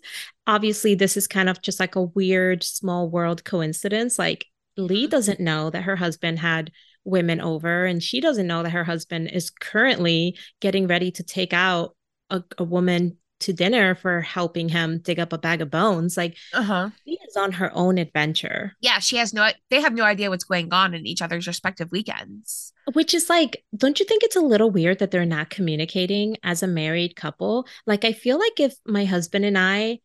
[0.46, 4.18] Obviously, this is kind of just like a weird small world coincidence.
[4.18, 4.46] Like
[4.76, 5.10] Lee mm-hmm.
[5.10, 6.70] doesn't know that her husband had
[7.04, 11.52] women over, and she doesn't know that her husband is currently getting ready to take
[11.52, 11.96] out
[12.30, 16.16] a, a woman to dinner for helping him dig up a bag of bones.
[16.16, 16.90] Like, uh-huh.
[17.04, 18.72] she is on her own adventure.
[18.80, 21.90] Yeah, she has no, they have no idea what's going on in each other's respective
[21.90, 22.72] weekends.
[22.92, 26.62] Which is like, don't you think it's a little weird that they're not communicating as
[26.62, 27.66] a married couple?
[27.86, 30.00] Like, I feel like if my husband and I,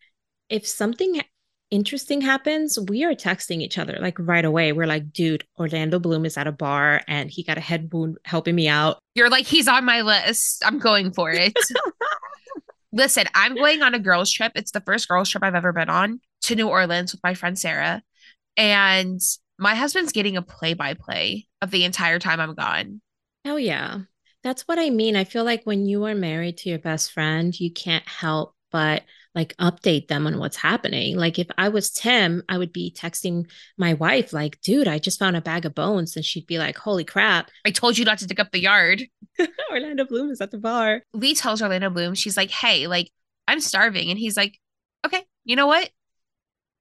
[0.50, 1.22] if something
[1.72, 4.72] interesting happens, we are texting each other like right away.
[4.72, 8.18] We're like, dude, Orlando Bloom is at a bar and he got a head wound
[8.26, 9.00] helping me out.
[9.15, 10.63] You're like, he's on my list.
[10.65, 11.54] I'm going for it.
[12.91, 14.52] Listen, I'm going on a girls' trip.
[14.56, 17.58] It's the first girls' trip I've ever been on to New Orleans with my friend
[17.58, 18.02] Sarah.
[18.58, 19.21] And
[19.58, 23.02] my husband's getting a play by play of the entire time I'm gone.
[23.45, 23.99] Oh, yeah.
[24.43, 25.15] That's what I mean.
[25.15, 29.04] I feel like when you are married to your best friend, you can't help but
[29.39, 31.15] like update them on what's happening.
[31.15, 35.17] Like if I was Tim, I would be texting my wife like, "Dude, I just
[35.17, 37.49] found a bag of bones." And she'd be like, "Holy crap.
[37.65, 39.04] I told you not to dig up the yard."
[39.71, 41.04] Orlando Bloom is at the bar.
[41.13, 43.12] Lee tells Orlando Bloom, she's like, "Hey, like
[43.47, 44.60] I'm starving." And he's like,
[45.06, 45.89] "Okay, you know what?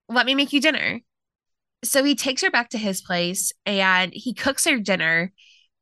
[0.09, 1.01] Let me make you dinner."
[1.85, 5.33] So he takes her back to his place and he cooks her dinner.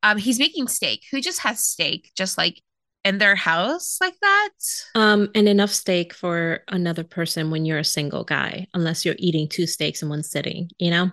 [0.03, 1.05] Um, he's making steak.
[1.11, 2.13] Who just has steak?
[2.15, 2.61] Just like
[3.07, 4.49] in their house like that?
[4.95, 9.49] Um, and enough steak for another person when you're a single guy, unless you're eating
[9.49, 11.11] two steaks in one sitting, you know?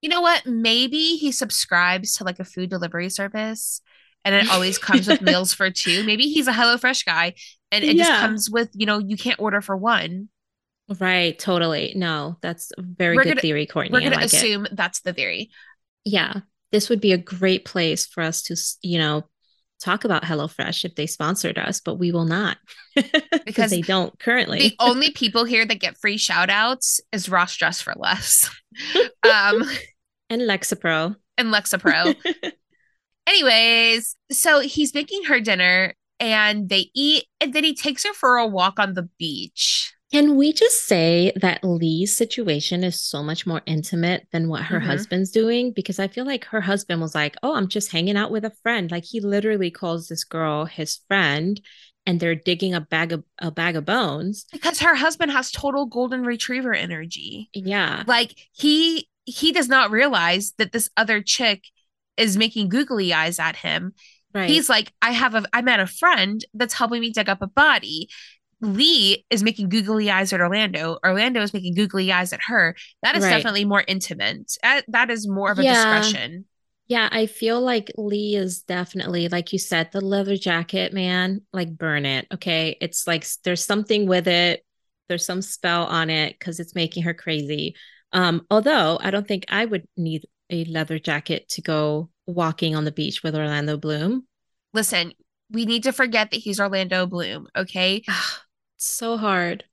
[0.00, 0.46] You know what?
[0.46, 3.80] Maybe he subscribes to like a food delivery service
[4.24, 6.04] and it always comes with meals for two.
[6.04, 7.34] Maybe he's a HelloFresh guy
[7.72, 8.04] and it yeah.
[8.04, 10.28] just comes with, you know, you can't order for one.
[11.00, 11.92] Right, totally.
[11.96, 13.92] No, that's a very we're good gonna, theory, Courtney.
[13.92, 14.76] We're going like to assume it.
[14.76, 15.50] that's the theory.
[16.04, 16.34] Yeah.
[16.70, 19.24] This would be a great place for us to, you know,
[19.78, 22.58] talk about HelloFresh if they sponsored us, but we will not
[23.44, 24.58] because they don't currently.
[24.58, 28.48] The only people here that get free shout outs is Ross Dress for Less.
[28.96, 29.64] um,
[30.30, 31.16] and Lexapro.
[31.36, 32.14] And Lexapro.
[33.26, 38.36] Anyways, so he's making her dinner and they eat, and then he takes her for
[38.36, 39.92] a walk on the beach.
[40.12, 44.78] Can we just say that Lee's situation is so much more intimate than what her
[44.78, 44.88] mm-hmm.
[44.88, 45.72] husband's doing?
[45.72, 48.52] Because I feel like her husband was like, Oh, I'm just hanging out with a
[48.62, 48.90] friend.
[48.90, 51.60] Like he literally calls this girl his friend
[52.08, 54.46] and they're digging a bag of a bag of bones.
[54.50, 57.50] Because her husband has total golden retriever energy.
[57.52, 58.04] Yeah.
[58.06, 61.64] Like he he does not realize that this other chick
[62.16, 63.92] is making googly eyes at him.
[64.34, 64.48] Right.
[64.48, 67.46] He's like, I have a I met a friend that's helping me dig up a
[67.46, 68.08] body.
[68.60, 70.98] Lee is making googly eyes at Orlando.
[71.04, 72.74] Orlando is making googly eyes at her.
[73.02, 73.30] That is right.
[73.30, 74.52] definitely more intimate.
[74.88, 76.00] That is more of a yeah.
[76.00, 76.44] discretion.
[76.88, 81.42] Yeah, I feel like Lee is definitely, like you said, the leather jacket, man.
[81.52, 82.26] Like, burn it.
[82.32, 82.78] Okay.
[82.80, 84.64] It's like there's something with it.
[85.08, 87.76] There's some spell on it because it's making her crazy.
[88.12, 92.84] Um, although I don't think I would need a leather jacket to go walking on
[92.84, 94.26] the beach with Orlando Bloom.
[94.72, 95.12] Listen,
[95.50, 97.48] we need to forget that he's Orlando Bloom.
[97.56, 98.02] Okay.
[98.78, 99.64] so hard.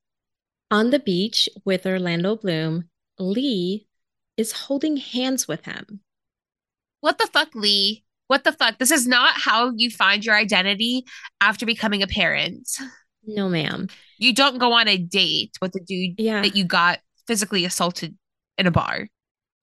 [0.72, 2.90] On the beach with Orlando Bloom,
[3.20, 3.88] Lee
[4.38, 6.02] is holding hands with him.
[7.02, 8.04] What the fuck, Lee?
[8.28, 8.80] What the fuck?
[8.80, 11.06] This is not how you find your identity
[11.40, 12.68] after becoming a parent.
[13.28, 13.88] No, ma'am.
[14.18, 16.42] You don't go on a date with a dude yeah.
[16.42, 18.16] that you got physically assaulted
[18.58, 19.08] in a bar.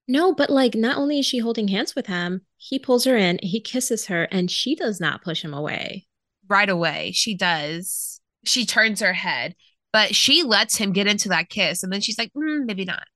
[0.09, 3.39] No, but like not only is she holding hands with him, he pulls her in,
[3.43, 6.07] he kisses her, and she does not push him away.
[6.49, 7.13] Right away.
[7.15, 9.55] She does she turns her head,
[9.93, 11.83] but she lets him get into that kiss.
[11.83, 13.07] And then she's like, mm, maybe not.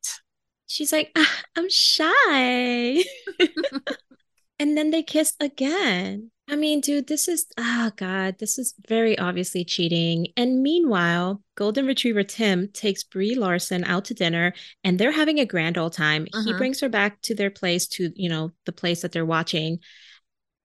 [0.67, 3.05] She's like, ah, I'm shy.
[4.59, 6.31] and then they kiss again.
[6.49, 10.29] I mean, dude, this is, oh God, this is very obviously cheating.
[10.37, 14.55] And meanwhile, Golden Retriever Tim takes Brie Larson out to dinner
[14.85, 16.27] and they're having a grand old time.
[16.33, 16.45] Uh-huh.
[16.45, 19.81] He brings her back to their place, to, you know, the place that they're watching.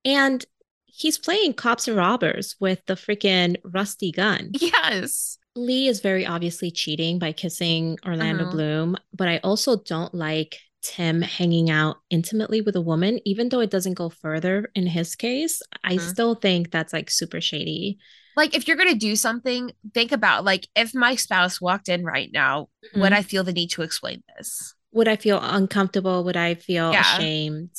[0.06, 0.46] And
[0.94, 4.52] he's playing cops and robbers with the freaking rusty gun.
[4.54, 5.38] Yes.
[5.56, 8.52] Lee is very obviously cheating by kissing Orlando uh-huh.
[8.52, 13.60] Bloom, but I also don't like Tim hanging out intimately with a woman, even though
[13.60, 16.10] it doesn't go further in his case, I mm-hmm.
[16.10, 18.00] still think that's like super shady.
[18.36, 22.04] Like, if you're going to do something, think about like if my spouse walked in
[22.04, 23.02] right now, mm-hmm.
[23.02, 24.74] would I feel the need to explain this?
[24.94, 26.24] Would I feel uncomfortable?
[26.24, 27.18] Would I feel yeah.
[27.18, 27.72] ashamed?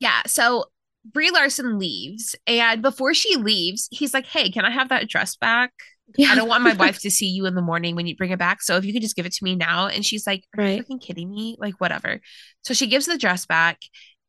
[0.00, 0.22] Yeah.
[0.26, 0.66] So
[1.04, 5.36] Brie Larson leaves, and before she leaves, he's like, Hey, can I have that dress
[5.36, 5.72] back?
[6.16, 6.28] Yeah.
[6.28, 8.38] I don't want my wife to see you in the morning when you bring it
[8.38, 8.62] back.
[8.62, 9.86] So if you could just give it to me now.
[9.86, 10.76] And she's like, Are right.
[10.76, 11.56] you fucking kidding me?
[11.58, 12.20] Like, whatever.
[12.62, 13.78] So she gives the dress back.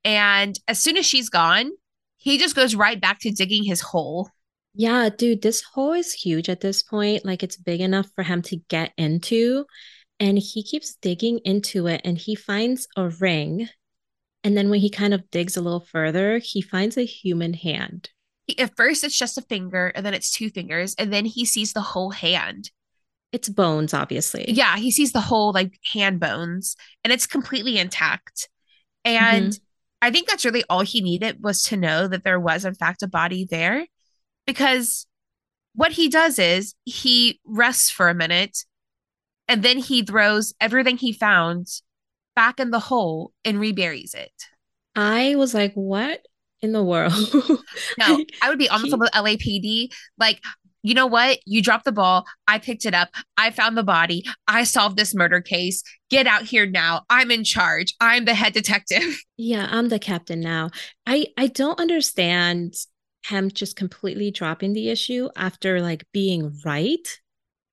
[0.03, 1.71] And as soon as she's gone,
[2.17, 4.29] he just goes right back to digging his hole.
[4.73, 7.25] Yeah, dude, this hole is huge at this point.
[7.25, 9.65] Like, it's big enough for him to get into.
[10.19, 13.67] And he keeps digging into it and he finds a ring.
[14.45, 18.11] And then when he kind of digs a little further, he finds a human hand.
[18.45, 21.45] He, at first it's just a finger and then it's two fingers and then he
[21.45, 22.69] sees the whole hand.
[23.31, 24.45] It's bones obviously.
[24.47, 28.47] Yeah he sees the whole like hand bones and it's completely intact.
[29.03, 29.63] And mm-hmm.
[30.03, 33.01] i think that's really all he needed was to know that there was in fact
[33.01, 33.87] a body there
[34.45, 35.07] because
[35.73, 38.59] what he does is he rests for a minute
[39.47, 41.67] and then he throws everything he found
[42.35, 44.31] back in the hole and reburies it
[44.95, 46.21] i was like what
[46.65, 47.13] in the world.
[47.97, 49.93] no, I would be on the phone with LAPD.
[50.17, 50.41] Like,
[50.83, 51.39] you know what?
[51.45, 52.25] You dropped the ball.
[52.47, 53.09] I picked it up.
[53.37, 54.25] I found the body.
[54.47, 55.81] I solved this murder case.
[56.09, 57.03] Get out here now.
[57.09, 57.93] I'm in charge.
[58.01, 59.03] I'm the head detective.
[59.37, 60.69] Yeah, I'm the captain now.
[61.05, 62.73] I I don't understand
[63.27, 67.05] him just completely dropping the issue after like being right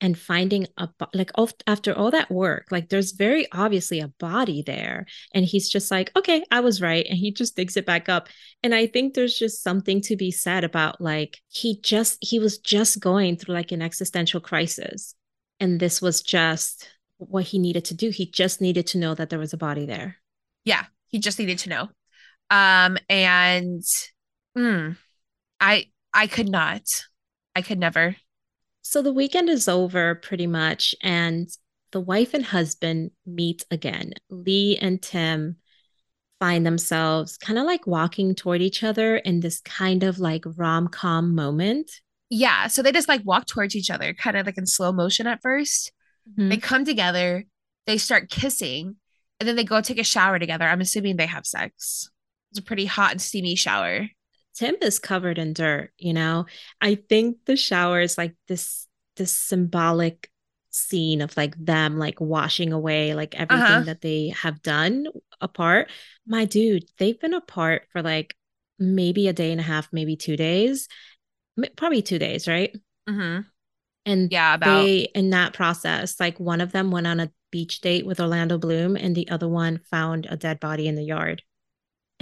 [0.02, 1.30] and finding a like
[1.68, 5.06] after all that work like there's very obviously a body there.
[5.32, 7.06] And he's just like okay i was right.
[7.08, 8.28] And he just digs it back up.
[8.62, 12.58] And i think there's just something to be said about like he just he was
[12.58, 15.14] just going through like an existential crisis.
[15.60, 16.88] And this was just
[17.18, 18.10] what he needed to do.
[18.10, 20.16] He just needed to know that there was a body there.
[20.64, 21.88] Yeah he just needed to know.
[22.50, 23.82] Um and
[24.58, 24.96] mm,
[25.60, 26.82] i i could not
[27.54, 28.16] i could never
[28.82, 31.48] so the weekend is over pretty much, and
[31.92, 34.12] the wife and husband meet again.
[34.28, 35.56] Lee and Tim
[36.40, 40.88] find themselves kind of like walking toward each other in this kind of like rom
[40.88, 42.00] com moment.
[42.30, 42.66] Yeah.
[42.66, 45.42] So they just like walk towards each other, kind of like in slow motion at
[45.42, 45.90] 1st
[46.30, 46.48] mm-hmm.
[46.48, 47.44] They come together,
[47.86, 48.96] they start kissing,
[49.38, 50.64] and then they go take a shower together.
[50.64, 52.10] I'm assuming they have sex.
[52.50, 54.08] It's a pretty hot and steamy shower.
[54.54, 56.46] Tim is covered in dirt, you know.
[56.80, 58.86] I think the shower is like this
[59.16, 60.30] this symbolic
[60.70, 63.82] scene of like them like washing away like everything uh-huh.
[63.84, 65.06] that they have done
[65.40, 65.90] apart.
[66.26, 68.34] My dude, they've been apart for like
[68.78, 70.88] maybe a day and a half, maybe two days,
[71.76, 72.74] probably two days, right?
[73.08, 73.42] Mm-hmm.
[74.04, 77.80] And yeah, about they in that process, like one of them went on a beach
[77.80, 81.42] date with Orlando Bloom, and the other one found a dead body in the yard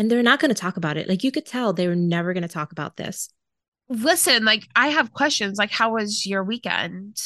[0.01, 1.11] and they're not going to talk about it.
[1.11, 3.29] Like you could tell they were never going to talk about this.
[3.91, 7.19] Listen, like I have questions like how was your weekend?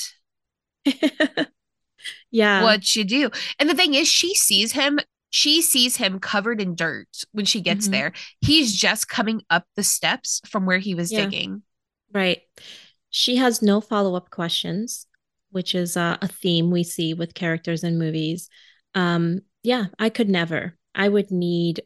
[2.33, 2.65] yeah.
[2.65, 3.31] What'd you do?
[3.61, 4.99] And the thing is she sees him
[5.31, 7.93] she sees him covered in dirt when she gets mm-hmm.
[7.93, 8.13] there.
[8.41, 11.27] He's just coming up the steps from where he was yeah.
[11.27, 11.63] digging.
[12.13, 12.41] Right.
[13.11, 15.07] She has no follow-up questions,
[15.53, 18.49] which is uh, a theme we see with characters in movies.
[18.97, 20.77] Um yeah, I could never.
[20.93, 21.83] I would need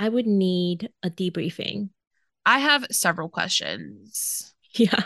[0.00, 1.90] I would need a debriefing.
[2.46, 4.46] I have several questions.
[4.76, 5.02] Yeah.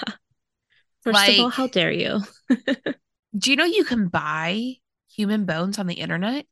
[1.03, 2.21] First like, of all, how dare you?
[3.39, 4.75] do you know you can buy
[5.11, 6.45] human bones on the internet?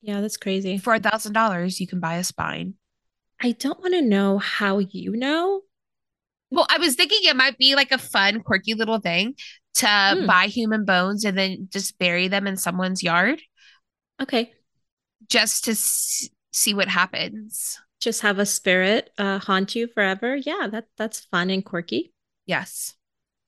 [0.00, 0.78] Yeah, that's crazy.
[0.78, 2.74] For a thousand dollars, you can buy a spine.
[3.42, 5.62] I don't want to know how you know.
[6.52, 9.34] Well, I was thinking it might be like a fun, quirky little thing
[9.74, 10.24] to mm.
[10.24, 13.42] buy human bones and then just bury them in someone's yard.
[14.22, 14.52] Okay.
[15.28, 15.74] Just to
[16.52, 17.78] see what happens.
[18.00, 20.36] Just have a spirit uh, haunt you forever.
[20.36, 22.12] Yeah, that that's fun and quirky.
[22.46, 22.94] Yes.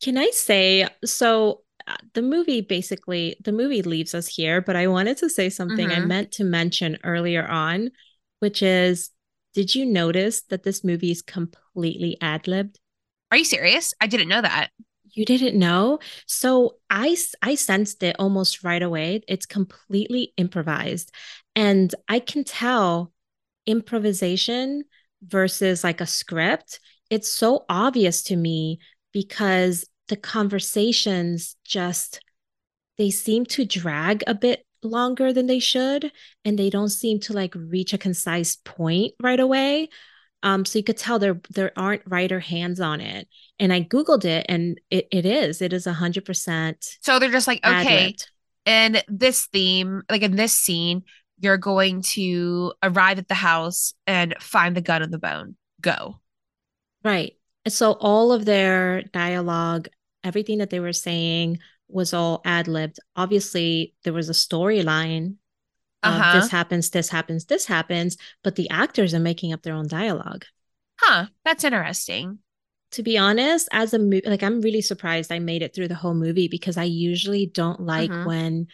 [0.02, 1.62] Can I say so?
[1.86, 5.88] Uh, the movie basically the movie leaves us here, but I wanted to say something
[5.88, 6.02] mm-hmm.
[6.02, 7.90] I meant to mention earlier on,
[8.38, 9.10] which is,
[9.54, 12.78] did you notice that this movie is completely ad libbed?
[13.32, 13.94] Are you serious?
[14.00, 14.70] I didn't know that.
[15.14, 15.98] You didn't know?
[16.26, 19.22] So I I sensed it almost right away.
[19.26, 21.12] It's completely improvised.
[21.54, 23.12] And I can tell
[23.66, 24.84] improvisation
[25.22, 26.80] versus like a script.
[27.10, 28.78] It's so obvious to me
[29.12, 32.20] because the conversations just
[32.98, 36.10] they seem to drag a bit longer than they should
[36.44, 39.88] and they don't seem to like reach a concise point right away
[40.42, 43.28] um, so you could tell there there aren't writer hands on it.
[43.58, 46.96] And I googled it, and it, it is it is a hundred percent.
[47.00, 48.16] So they're just like okay,
[48.66, 51.04] in this theme, like in this scene,
[51.42, 55.56] you're going to arrive at the house and find the gun and the bone.
[55.80, 56.20] Go.
[57.04, 57.36] Right.
[57.68, 59.88] So all of their dialogue,
[60.22, 63.00] everything that they were saying was all ad libbed.
[63.16, 65.34] Obviously, there was a storyline.
[66.04, 66.40] Uh-huh.
[66.40, 70.44] This happens, this happens, this happens, but the actors are making up their own dialogue.
[70.98, 71.26] Huh.
[71.44, 72.38] That's interesting.
[72.92, 75.94] To be honest, as a movie, like I'm really surprised I made it through the
[75.96, 78.24] whole movie because I usually don't like uh-huh.
[78.26, 78.68] when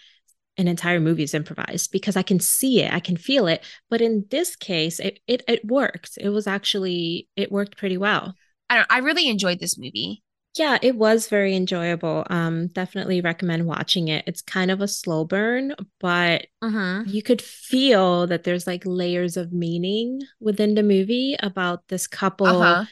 [0.59, 3.65] an entire movie is improvised because I can see it, I can feel it.
[3.89, 6.19] But in this case, it it, it worked.
[6.21, 8.35] It was actually it worked pretty well.
[8.69, 10.23] I don't, I really enjoyed this movie.
[10.57, 12.27] Yeah, it was very enjoyable.
[12.29, 14.25] Um, definitely recommend watching it.
[14.27, 17.05] It's kind of a slow burn, but uh-huh.
[17.07, 22.47] you could feel that there's like layers of meaning within the movie about this couple
[22.47, 22.87] uh-huh.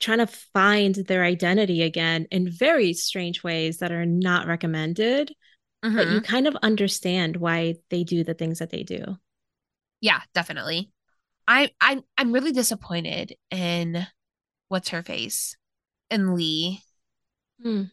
[0.00, 5.32] trying to find their identity again in very strange ways that are not recommended
[5.84, 5.96] mm-hmm.
[5.96, 6.32] but you mm-hmm.
[6.32, 9.18] kind of understand why they do the things that they do.
[10.00, 10.90] Yeah, definitely.
[11.46, 14.06] I I I'm really disappointed in
[14.68, 15.56] what's her face
[16.10, 16.80] and Lee.
[17.62, 17.84] Hmm.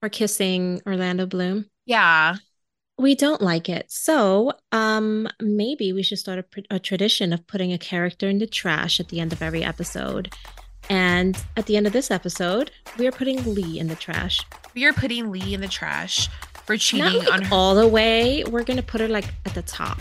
[0.00, 1.66] For kissing Orlando Bloom.
[1.84, 2.36] Yeah.
[2.98, 3.86] We don't like it.
[3.88, 8.46] So, um, maybe we should start a, a tradition of putting a character in the
[8.46, 10.32] trash at the end of every episode.
[10.88, 14.40] And at the end of this episode, we are putting Lee in the trash.
[14.74, 16.28] We are putting Lee in the trash
[16.70, 17.54] for cheating like on her.
[17.54, 18.44] All the way.
[18.44, 20.00] We're gonna put her like at the top.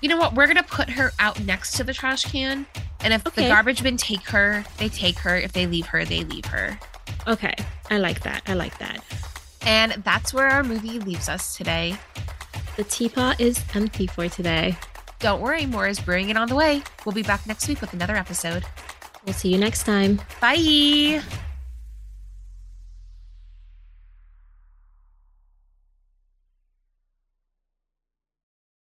[0.00, 0.34] You know what?
[0.34, 2.64] We're gonna put her out next to the trash can.
[3.00, 3.42] And if okay.
[3.42, 5.36] the garbage bin take her, they take her.
[5.36, 6.78] If they leave her, they leave her.
[7.26, 7.54] Okay.
[7.90, 8.42] I like that.
[8.46, 9.04] I like that.
[9.66, 11.98] And that's where our movie leaves us today.
[12.76, 14.78] The teapot is empty for today.
[15.18, 16.82] Don't worry, more is brewing it on the way.
[17.04, 18.64] We'll be back next week with another episode.
[19.26, 20.20] We'll see you next time.
[20.40, 21.22] Bye.